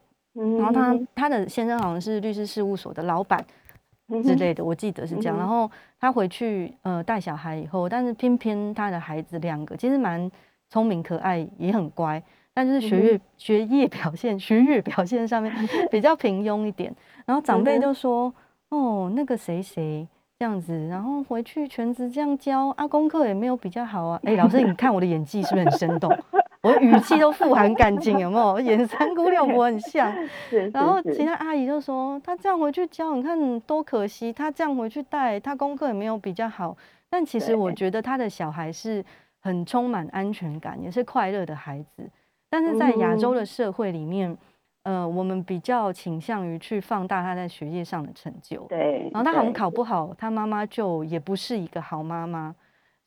[0.56, 3.44] 然后她她的先生好像是律师事务所的老板
[4.22, 5.36] 之类的，我记得是这样。
[5.36, 10.30] 然后他回去呃带小孩以后，但是偏偏他的孩子两个其实蛮
[10.70, 12.22] 聪明可爱，也很乖，
[12.58, 15.54] 但就是学业 学业表现学业表现上面
[15.92, 16.92] 比较平庸一点。
[17.24, 18.34] 然后长辈就说
[18.70, 20.04] ：“哦，那个谁谁
[20.36, 26.12] 这样子，然后回去全职这样教啊，功课也没有比较好啊。”哎，老师，你看我的演技是不是很生动？
[26.62, 28.58] 我语气都富含感情，有没有？
[28.58, 30.12] 演三姑六婆很像。
[30.74, 34.32] 然后其他阿姨就说：“他这样回去教，你看多可惜。
[34.32, 36.76] 他这样回去带，他功课也没有比较好。
[37.08, 39.04] 但其实我觉得他的小孩是
[39.38, 42.10] 很充满安全感，也是快乐的孩子。
[42.50, 44.36] 但是在亚洲的社会里面，
[44.82, 48.62] 呃，我们比较倾向于去放大他在学业上的成就。
[48.68, 49.10] 对。
[49.12, 52.54] 然后他好像考不好，他妈妈就也不是一个好妈妈。”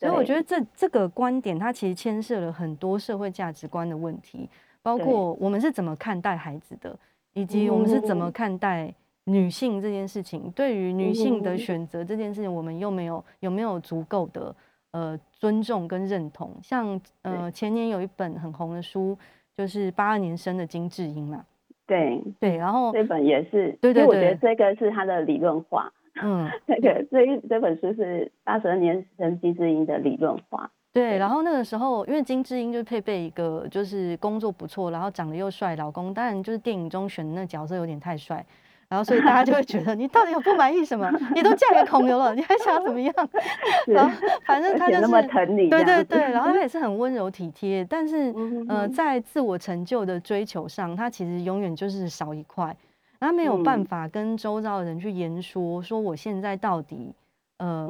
[0.02, 4.50] 所以我觉得这这个观点，它其实牵涉了很多社会价值观的问题，
[4.82, 6.98] 包括我们是怎么看待孩子的，
[7.34, 8.92] 以及我们是怎么看待
[9.26, 10.50] 女性这件事情。
[10.56, 14.56] 对于女性的选择这件事情，我们又没有有没有足够的
[14.92, 16.56] 呃尊重跟认同？
[16.62, 19.18] 像呃前年有一本很红的书，
[19.58, 21.46] 就是八二年生的金智英嘛。
[21.88, 25.92] 对对，然后这本也是，对对对，我觉得这个是他的理论化。
[26.22, 30.72] 嗯， 这个这一这本书是八十二年生金智英的理论化。
[30.94, 38.46] 对，然后那个时候，因为金智英就配备一个就是工作不错，然后长得又帅老公，当然就是电影中选的那角色有点太帅，
[38.92, 41.10] 然后所以大家就会觉得你到底有不满意什么？
[41.34, 43.14] 你都嫁给孔刘了，你还想要怎么样？
[43.88, 44.14] 然后
[44.46, 48.36] 反正他就是那么疼你，对对对，然后他也是很温柔体贴，但是
[48.68, 52.76] 呃，在自我成就的追求上，他其实永远就是少一块。
[53.22, 57.14] 他没有办法跟周遭的人去言说，说我现在到底
[57.60, 57.90] 呃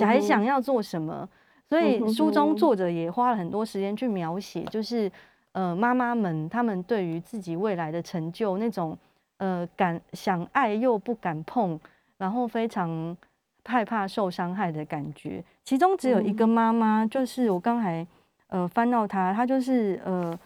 [0.00, 1.28] 还想要做什么，
[1.68, 5.10] 所以书中作者也花了很多时间去描写，就是
[5.52, 8.96] 呃妈妈们他们对于自己未来的成就那种
[9.38, 11.78] 呃敢想爱又不敢碰，
[12.16, 13.16] 然后非常
[13.64, 15.42] 害怕受伤害的感觉。
[15.64, 18.06] 其中只有一个妈妈，就是我刚才
[18.46, 20.38] 呃翻到她，她就是呃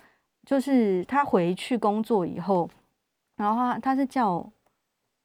[0.45, 2.69] 就是她回去工作以后。
[3.37, 4.45] 然后她她是叫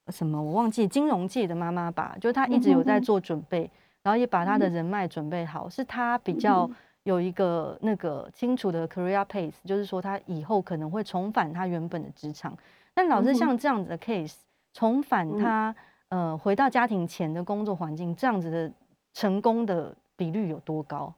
[0.09, 0.41] 什么？
[0.41, 3.69] 我忘记金融界的妈妈吧，就是他一直有在做准备，
[4.01, 6.69] 然后也把她的人脉准备好，是她比较
[7.03, 12.57] 有一个那个清楚的 career pace，就是说他以后可能会重返他原本的职场。
[12.97, 14.37] 但老师像这样子的 case，
[14.73, 15.75] 重返他
[16.09, 18.71] 呃回到家庭前的工作环境，这样子的
[19.13, 21.13] 成功的比率有多高？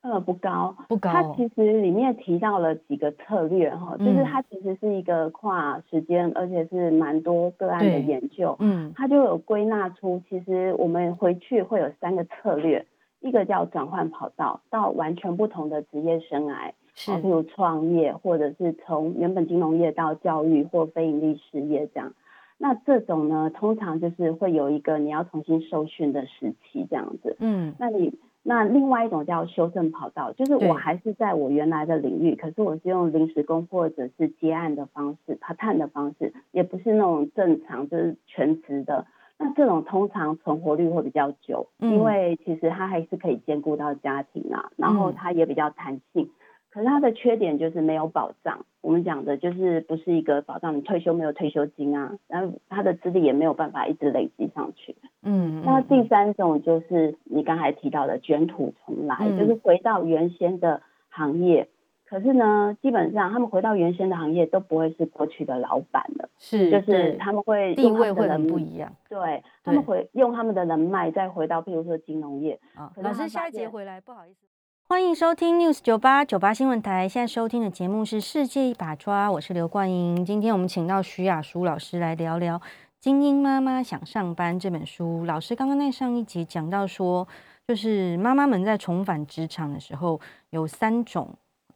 [0.00, 1.12] 呃，不高，不高。
[1.12, 8.56] 它其实里面提到了几个策略哈，就是它其实是一个跨时间，而且是蛮多个案的研究。
[8.60, 12.86] 嗯，它就有归纳出，其实我们回去会有三个策略，
[13.20, 22.14] 一个叫转换跑道，到完全不同的职业生涯，是，譬如创业，或者是从原本金融业到教育或非营利事业这样。
[22.56, 27.36] 那这种呢，通常就是会有一个你要重新受训的时期这样子。
[27.40, 28.18] 嗯，那你。
[28.46, 39.06] 那另外一种叫修正跑道，就是我还是在我原来的领域，可是我是用临时工或者是接案的方式，part time 的方式，也不是那种正常就是全职的。
[39.38, 46.24] 那这种通常存活率会比较久，嗯、因为其实它还是可以兼顾到家庭啊，然后它也比较弹性。
[46.24, 46.30] 嗯、
[46.74, 54.96] 可是它的缺点就是没有保障，我们讲的就是不是一个保障，你退休没有退休金啊，然后他的资历也没有办法一直累积上去。
[55.22, 61.68] 嗯，那第三种就是你刚才提到的卷土重来，嗯、就是回到原先的行业。
[62.06, 72.58] 可是呢，基本上他们回到原先的行业都不会是过去的老板了，是，就是他们会地位会很不一样，对，对他们回用他们的人脉再回到，譬如说金融业。
[72.74, 74.46] 啊，老师下一节回来，不好意思，
[74.86, 82.58] 欢迎收听 News 九八九八新闻台，现在收听的节目是《世界一把抓》，我是刘冠英，今天我们请到徐雅淑老师来聊聊
[83.00, 85.24] 《精英妈妈想上班》这本书。
[85.24, 87.26] 老师刚刚在上一集讲到说，
[87.66, 90.20] 就是妈妈们在重返职场的时候
[90.50, 91.28] 有三种。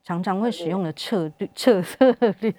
[0.04, 2.54] 常常会使用的策略、策 策略，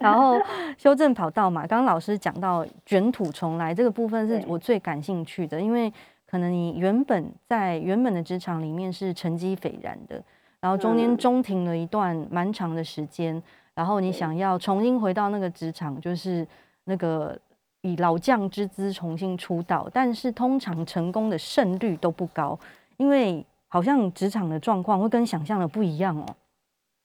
[0.00, 0.36] 然后
[0.76, 1.64] 修正跑道嘛。
[1.64, 5.92] 刚刚老师讲到卷土重来这个部分是我最感兴趣的，因为
[6.30, 10.22] 可能你原本在原本的职场里面是成绩斐然的，
[10.60, 13.42] 然后中间中停了一段蛮长的时间，
[13.74, 16.46] 然后你想要重新回到那个职场，就是
[16.84, 17.38] 那个
[17.80, 22.58] 以老将之姿重新出道，但是通常成功的胜率都不高，
[22.98, 26.26] 因为好像职场的状况会跟想象的不一样哦。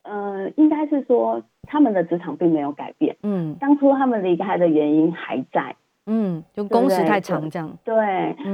[0.04, 7.96] 呃，应该是说他们的职场并没有改变，嗯，当初他们离开的原因还在，嗯，就工时太长这样，对，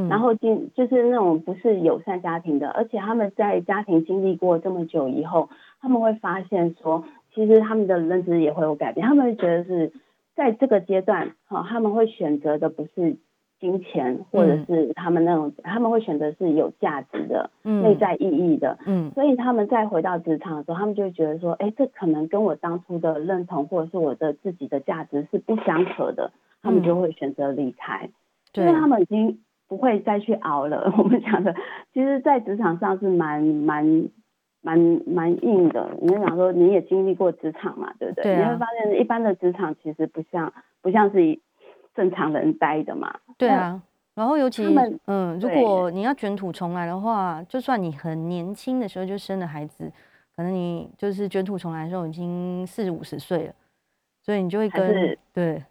[0.09, 5.49] 然后经就是那种不是友善家庭的，而且他们在家庭经历过这么久以后，
[5.81, 9.91] 他们会发现说，其实他们的认知也会有改变，他们会觉得是
[10.35, 13.17] 在这个阶段，哈，他们会选择的不是。
[13.61, 26.31] 金钱，或者是他们那种，嗯、他们会选择是有价值的、嗯、内在意义的，嗯，所以他们再回到职场的时候，他们就会觉得说，哎、欸，这可能跟我当初的认同，或者是我的自己的价值是不相合的，
[26.61, 28.09] 他们就会选择离开，
[28.53, 30.93] 嗯、因为他们已经不会再去熬了。
[30.97, 31.55] 我们讲的，
[31.93, 34.09] 其实，在职场上是蛮蛮
[34.61, 35.89] 蛮蛮硬的。
[36.01, 38.23] 你就想说，你也经历过职场嘛，对不对？
[38.23, 41.39] 对啊、你会发现，一般的职场其实不像不像是一。
[41.95, 43.81] 正常人待的嘛，对啊，
[44.15, 44.63] 然后尤其
[45.07, 49.91] 嗯，如果你要卷土重来的话，就算你很年轻的时候就生了孩子，
[50.33, 53.53] 可能你就是卷土重来的时候已经四五十岁了，
[54.21, 55.61] 所以你就会跟对，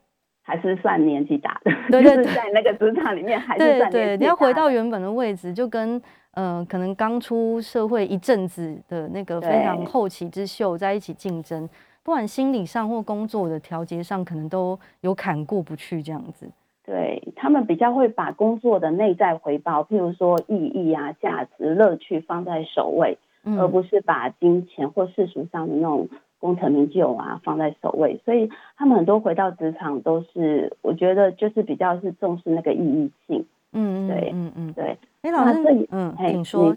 [0.48, 5.96] 还是算年纪大的，对对对， 在那个职场里面还是算年纪大的，对，你要回到原本的位置，就跟
[6.32, 11.68] 嗯、呃，可能刚出社会一阵子的那个非常后起之秀在一起竞争。
[12.02, 16.48] 不管心理上或工作的调节上，可能都有坎过不去这样子。
[16.82, 28.20] 对，他们比较会把工作的内在回报，譬如说意义啊、价值、乐趣放在首位，嗯、而不是把金钱或世俗上的那种功成名就啊放在首位。
[28.24, 33.44] 所以他们很多回到职场都是，我觉得就是比较是重视那个意义性。
[33.72, 34.98] 嗯对嗯嗯对。
[35.22, 36.74] 哎，老师，嗯，请说，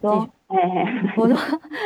[0.47, 0.85] 嘿嘿，
[1.17, 1.37] 我说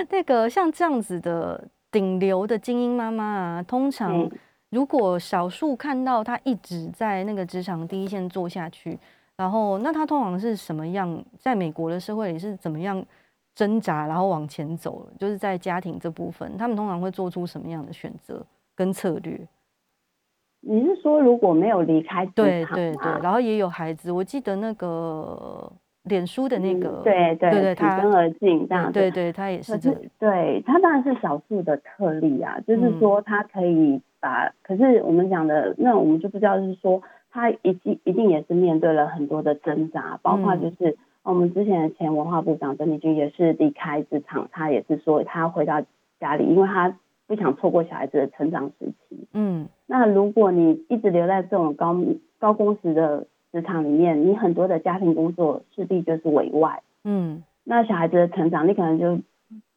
[0.10, 1.68] 那个像这样子的。
[1.92, 4.30] 顶流的精英妈妈啊，通常
[4.70, 9.00] 如果少数看到她一直在那个职场第一线做下去，
[9.38, 11.24] 然后那她通常是什么样？
[11.40, 13.02] 在美国的社会里是怎么样
[13.56, 15.08] 挣扎，然后往前走？
[15.18, 18.46] 就是在家庭这部分，他们通常会做出什么样的选择
[18.76, 19.40] 跟策略？
[20.60, 22.26] 你是说如果没有离开？
[22.28, 25.72] 对对对，然后也有孩子，我记得那个。
[26.06, 37.02] 脸书的那个，嗯、对对对，他身而进这样，对对，他也是这个，对他当然是少数的特例啊，就是说他可以把，嗯、可是我们讲的那我们就不知道，是说
[37.32, 45.82] 他一定一定也是面对了很多的挣扎，包括就是、嗯、我们之前的前文化部长曾丽君也是离开职场，他也是说他回到
[46.20, 46.98] 家里，因为他
[47.28, 49.28] 不想错过小孩子的成长时期。
[49.34, 51.98] 嗯，那如果你一直留在这种高
[52.40, 53.28] 高工时的。
[53.52, 59.18] 职场里面，你很多的家庭工作势必就是委外，嗯，那小孩子的成长，你可能就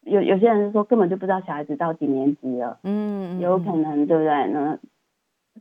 [0.03, 4.49] 有有些人是说根本就不知道小孩子到几年级了，嗯，有可能对不对？
[4.49, 4.77] 那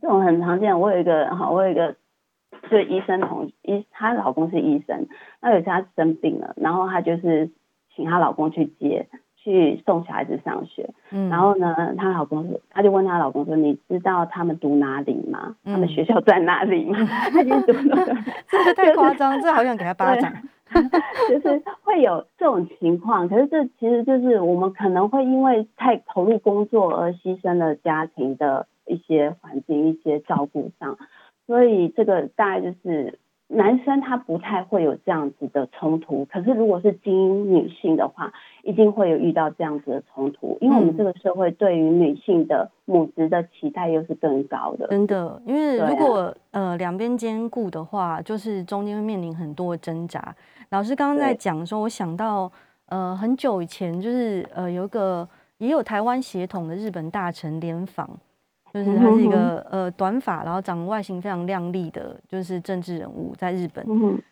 [0.00, 0.80] 这种很常见。
[0.80, 1.94] 我有一个哈，我有一个
[2.70, 5.06] 就医生同医，她老公是医生，
[5.40, 7.50] 那有一次她生病了，然后她就是
[7.94, 9.06] 请她老公去接。
[9.40, 15.54] 去送小孩子上学，嗯，然后呢，她老公说，她就问她老公说：“你知道他们读哪里吗？
[15.64, 16.98] 嗯、他们学校在哪里吗？”
[17.32, 18.14] 他就读那个，
[18.50, 20.30] 这个太夸张，这好想给他巴掌。
[21.30, 30.98] 就是会有这种情况，可是这其实就是我们可能会因为太投入工作而牺牲了家庭的一些环境、一些照顾上，
[31.48, 33.18] 所以这个大概就是
[33.48, 38.30] 男生他不太会有这样子的冲突，可是如果是精英女性的话，
[38.62, 44.86] 一定会有遇到这样子的冲突，因为我们这个社会对于女性的母职的期待又是更高的。
[44.88, 50.36] 真的，因为如果、啊、呃两边兼顾的话，就是中间会面临很多的挣扎。
[50.68, 52.52] 老师刚刚在讲的时候，我想到
[52.90, 55.26] 呃很久以前，就是呃有一个
[55.56, 58.06] 也有台湾血统的日本大臣联访。
[58.84, 63.84] 就是他是一个呃短发，然后长得外形非常靓丽的，就是政治人物在日本。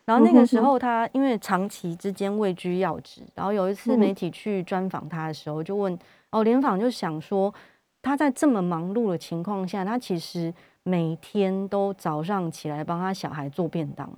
[0.05, 5.97] 然后那个时候他因为长期之间位居要职，然后有一次媒体去专访他的时候，就问
[6.31, 7.53] 哦，联访就想说
[8.01, 14.09] 他在这么忙碌的情况下，他其实每天都早上起来帮他小孩做便当。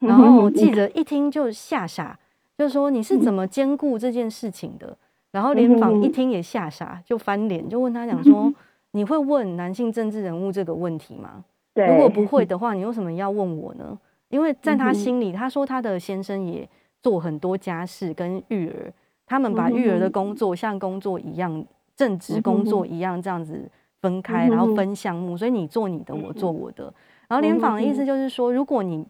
[0.00, 2.18] 然后记者一听就吓傻，
[2.58, 4.96] 就说你是怎么兼顾这件事情的？
[5.30, 8.52] 然后联访一听也吓傻，就翻脸就问他讲 说。
[8.92, 11.44] 你会问男性政治人物这个问题吗？
[11.74, 13.98] 对，如果 不会的话，你为什么要问我呢？
[14.28, 16.68] 因为在他心里，他说他的先生也
[17.02, 18.92] 做很多家事跟育儿，
[19.26, 21.64] 他们把育儿的工作像工作一样，
[21.96, 23.70] 正职工作一样这样子
[24.00, 26.92] 分开，然后分项目，所以你做你的，我做我的。
[27.28, 29.06] 然后联访的意思就是说，如果你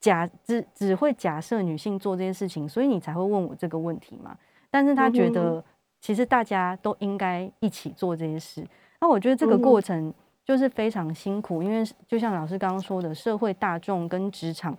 [0.00, 4.36] 假只只会假设女性做这些事情，所以你才会问我这个问题嘛。
[4.70, 5.62] 但是他觉得
[6.00, 8.66] 其实大家都应该一起做这些事。
[9.02, 14.74] 那我觉得这个过程就是非常辛苦，因为就像老师刚刚说的，社会大众跟职场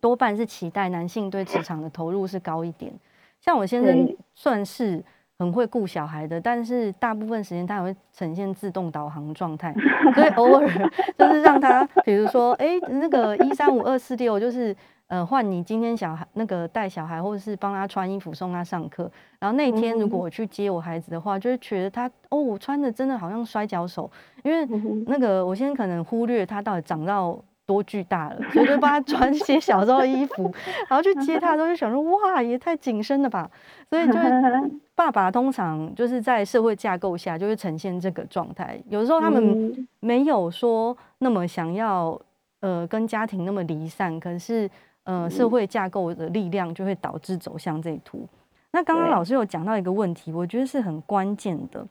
[0.00, 2.92] 多半是期待男性对职场的投入是高一点。
[3.40, 5.02] 像我先生算是
[5.38, 9.74] 很会顾小孩的，但是大部分时间他也会呈现自动导航状态，
[10.14, 10.68] 所以偶尔
[11.18, 14.76] 就是让他，比如说，哎，那个一三五二四六就是。
[15.08, 19.10] 呃，换你今天小孩那个带小孩，或者是帮他穿衣服送他上课。
[19.38, 24.10] 然后那天如果我去接我孩子的话，就是觉得他哦，我穿的真的好像摔跤手，
[24.44, 24.66] 因为
[25.06, 30.52] 那个我先可能忽略他到底长到多巨大了，所以就帮他穿一些小时候的衣服，
[30.90, 33.50] 然后去接他的时候就想说哇，也太紧身了吧。
[33.88, 34.20] 所以就是
[34.94, 38.78] 爸爸通常就是在社会架构下就会呈现这个状态。
[38.90, 42.20] 有时候他们没有说那么想要
[42.60, 44.68] 呃跟家庭那么离散，可是。
[45.08, 48.28] 呃，社会架构的力量就会导致走向这一途。
[48.72, 51.82] 那刚刚老师有讲到一个问题，我觉得是很关键的，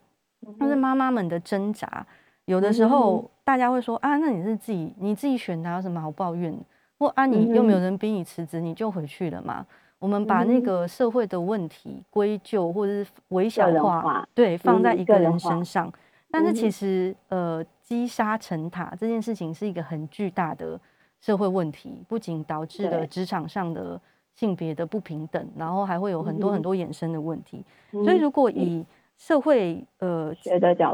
[0.60, 2.06] 就是妈妈们的挣扎。
[2.44, 6.56] 有的时候大家会说啊，那你是自己你自己选的，有什么好抱怨？
[6.96, 9.66] 或啊，你又没有人逼你辞职，你就回去了嘛。
[9.98, 15.92] 我们把那个社会的问题归咎或者是微小化，对，放在一个人身上。
[16.30, 20.78] 但是其实呃，积沙成塔这件事情是一个很巨大的。
[21.20, 24.00] 社会问题不仅导致了职场上的
[24.34, 27.64] 性别的不平等，然后还会有很多很多衍生的问题。
[27.90, 28.84] 所以，如果以
[29.16, 30.32] 社会呃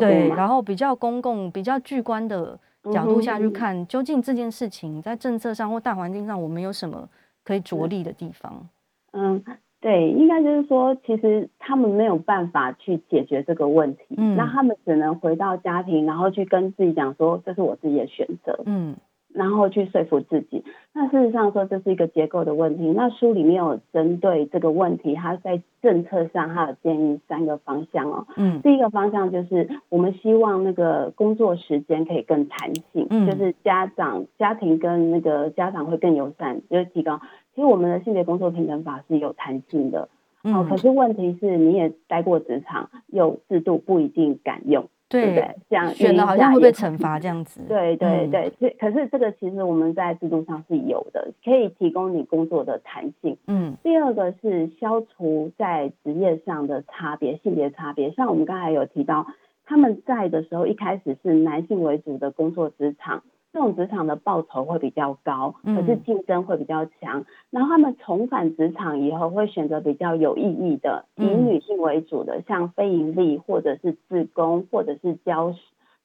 [0.00, 2.58] 对，然后比较公共、比较巨观的
[2.90, 7.06] 角度下去看，究竟这件事情在政策上或大环境上，我们有什么
[7.44, 8.66] 可以着力的地方？
[9.12, 9.44] 嗯，
[9.80, 18.96] 对，应该就是说，其实他们没有办法去解决这个问题，嗯，那他们只能回到家庭，然后去跟自己讲说，这是我自己的选择，嗯。
[19.34, 20.64] 然后去说服自己。
[20.94, 22.84] 那事实上说，这是一个结构的问题。
[22.92, 28.26] 那书里面有针对这个问题，它在政策上它有建议三个方向哦。
[28.36, 28.62] 嗯。
[28.62, 37.20] 第一个方向就是我们希望那个工作时间可以更弹性，嗯，就是家长家庭跟那个家长会更友善，就是提高。
[37.56, 40.08] 其实我们的性别工作平等法是有弹性的，
[40.44, 40.54] 嗯。
[40.54, 44.86] 哦，可是问题是你也待过职场，有制度不一定敢用。
[45.14, 47.60] 对，对，对，这样选的好像会被惩罚这样子。
[47.68, 53.36] 对对对，嗯、可是这个其实我们在制度上是有的，可以提供你工作的弹性。
[53.46, 53.76] 嗯。
[53.82, 58.10] 第二个是消除在职业上的差别，性别差别。
[58.12, 59.26] 像我们刚才有提到，
[59.64, 63.22] 他们在的时候一开始是男性为主的工作职场。
[63.54, 67.20] 这种职场的报酬会比较高，可是竞争会比较强。
[67.20, 75.54] 嗯、然后他们重返职场以后，会选择比较有意义的，以女性为主的，嗯、像非营利或者是自工或者是教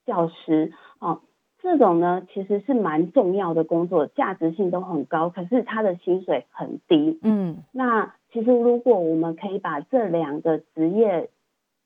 [0.06, 1.22] 教师哦，
[1.60, 7.20] 这种呢其实是蛮重要的工作，价值性都很高，可是他的薪水很低。
[7.24, 11.32] 嗯，那其实如果我们可以把这两个职业，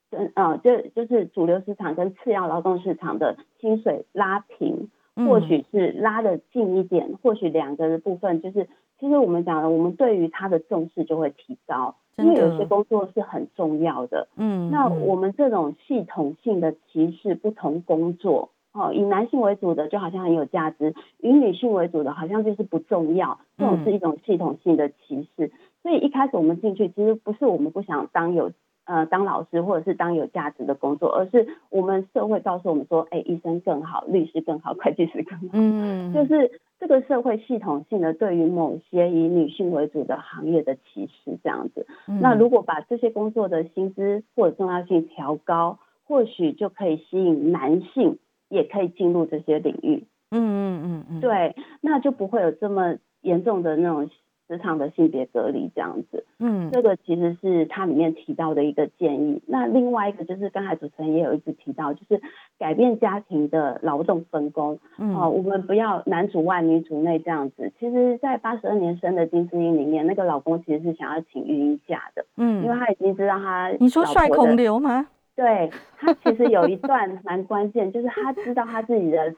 [0.09, 4.89] 嗯、呃，就就是主流市场跟次要劳动市场的薪水拉平。
[5.15, 8.67] 或许是拉得近一点，或许两个的部分就是，
[8.99, 14.27] 其实我们讲的，我们对于他的重视就会提高，因为有些工作是很重要的。
[14.37, 25.51] 嗯，那我们这种系统性的歧视不同工作，哦，以男性为主的就好像很有价值，以女性为主的好像就是不重要，这种是一种系统性的歧视。
[25.83, 28.51] 所以一开始我们进去，其实不是我们不想当有。
[28.85, 41.87] 呃，当老师或者是当有价值的工作，而是我们社会告诉我们说，哎、欸，医生更好，律师更好，会计师更好，嗯，就是这个社会系统性的对于某些以女性为主的行业的歧视这样子。
[42.07, 48.19] 嗯、那如果把这些工作的薪资或者重要性调高，或许就可以吸引男性
[48.49, 50.07] 也可以进入这些领域。
[50.31, 54.09] 嗯嗯嗯嗯，对，那就不会有这么严重的那种。
[54.47, 59.41] 职场的性别隔离这样子，嗯，这个其实是它里面提到的一个建议。
[59.47, 62.21] 那另外一个就是刚才主持人也有一直提到，就是
[62.59, 64.79] 改变家庭的劳动分工。
[64.97, 67.71] 嗯，哦，我们不要男主外女主内这样子。
[67.79, 72.25] 其实，在八十二年生的金智英里面，那个老公其实是想要请育婴假的。
[72.35, 73.69] 嗯，因为他已经知道他。
[73.79, 75.07] 你说帅孔刘吗？
[75.35, 79.33] 对，他其实有一段蛮关键，就是他知道他自己的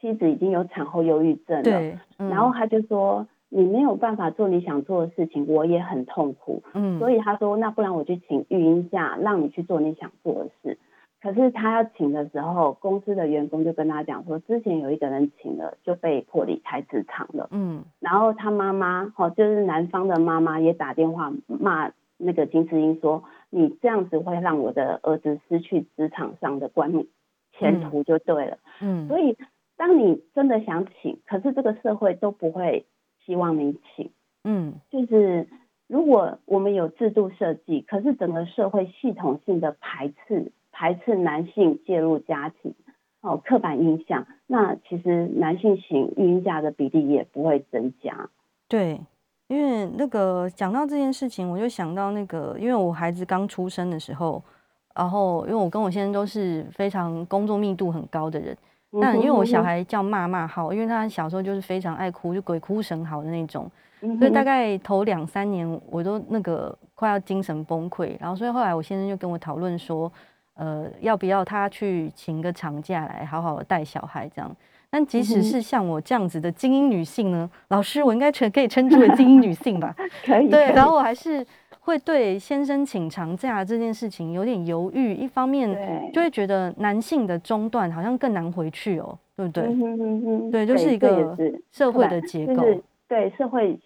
[0.00, 1.98] 妻子已经有产后忧郁症了。
[2.18, 3.26] 嗯，然后他就说。
[3.54, 6.62] 你没有办法做你想做的事情，我也很痛苦。
[6.72, 10.78] 嗯，所以他说，那不然我就请育婴假，让你去做你想做的事。
[11.20, 17.48] 可是他要请的时候，公司的员工就跟他讲说，之前有一个人请了，就被迫离开职场了。
[17.50, 26.90] 嗯，然后他妈妈，哦，就是男方的妈妈也打电话骂那个金智英说，你这样子会让我的儿子失去职场上的冠
[27.58, 28.56] 前途就对了。
[28.80, 29.36] 嗯，所以
[29.76, 32.86] 当你真的想请，可是这个社会都不会。
[33.24, 34.10] 希望你请，
[34.44, 35.48] 嗯，就是
[35.86, 42.74] 如果我们有制度设计，可是整个社会系统性的排斥，排斥男性介入家庭，
[43.20, 48.28] 哦，刻板印象，那其实男性请育婴假的比例也不会增加。
[48.68, 49.00] 对，
[49.48, 54.42] 因为那个讲到这件事情，我就想到那个，因为我孩子刚出生的时候，
[54.94, 58.56] 然后因为我跟我先生都是非常工作密度很高的人。
[59.00, 63.70] 那因为我小孩叫骂骂号，因为他小时候就是非常爱哭，就鬼哭神嚎的那种，
[64.18, 70.12] 所以大概头两三年我都那个快要精神崩溃，然后所以后来我先生就跟我讨论说，
[70.54, 74.56] 呃，要不要他去请个长假来好好的带小孩这样。
[74.90, 79.96] 但即使是像我这样子的精英女性呢，老师我应该称可以称之为精英女性吧？
[80.22, 80.50] 可以。
[80.50, 81.44] 对，然后我还是。
[81.84, 85.68] 会对先生请长假这件事情有点犹豫，一方面
[86.12, 89.64] 就会觉得男性的中断好像更难回去哦，对不对？
[89.64, 91.36] 嗯哼嗯哼对，就是一个
[91.72, 92.54] 社会的结构。
[92.54, 93.76] 就是、对社会，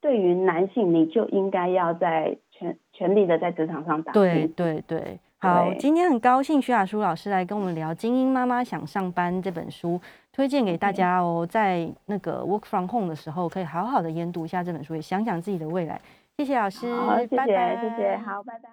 [0.00, 4.22] 对于男性，你就应该要在全全力的在职场上打拼。
[4.22, 10.00] 对对对，好，今天很高兴徐雅舒老师来跟我们聊《精英妈妈想上班》这本书，
[10.32, 16.00] 推荐给大家哦，在那个 work from home 的时候，可以好好的研读一下这本书，也想想自己的未来。
[16.36, 18.68] 谢谢老师，好，谢谢，拜拜谢谢，好，拜拜。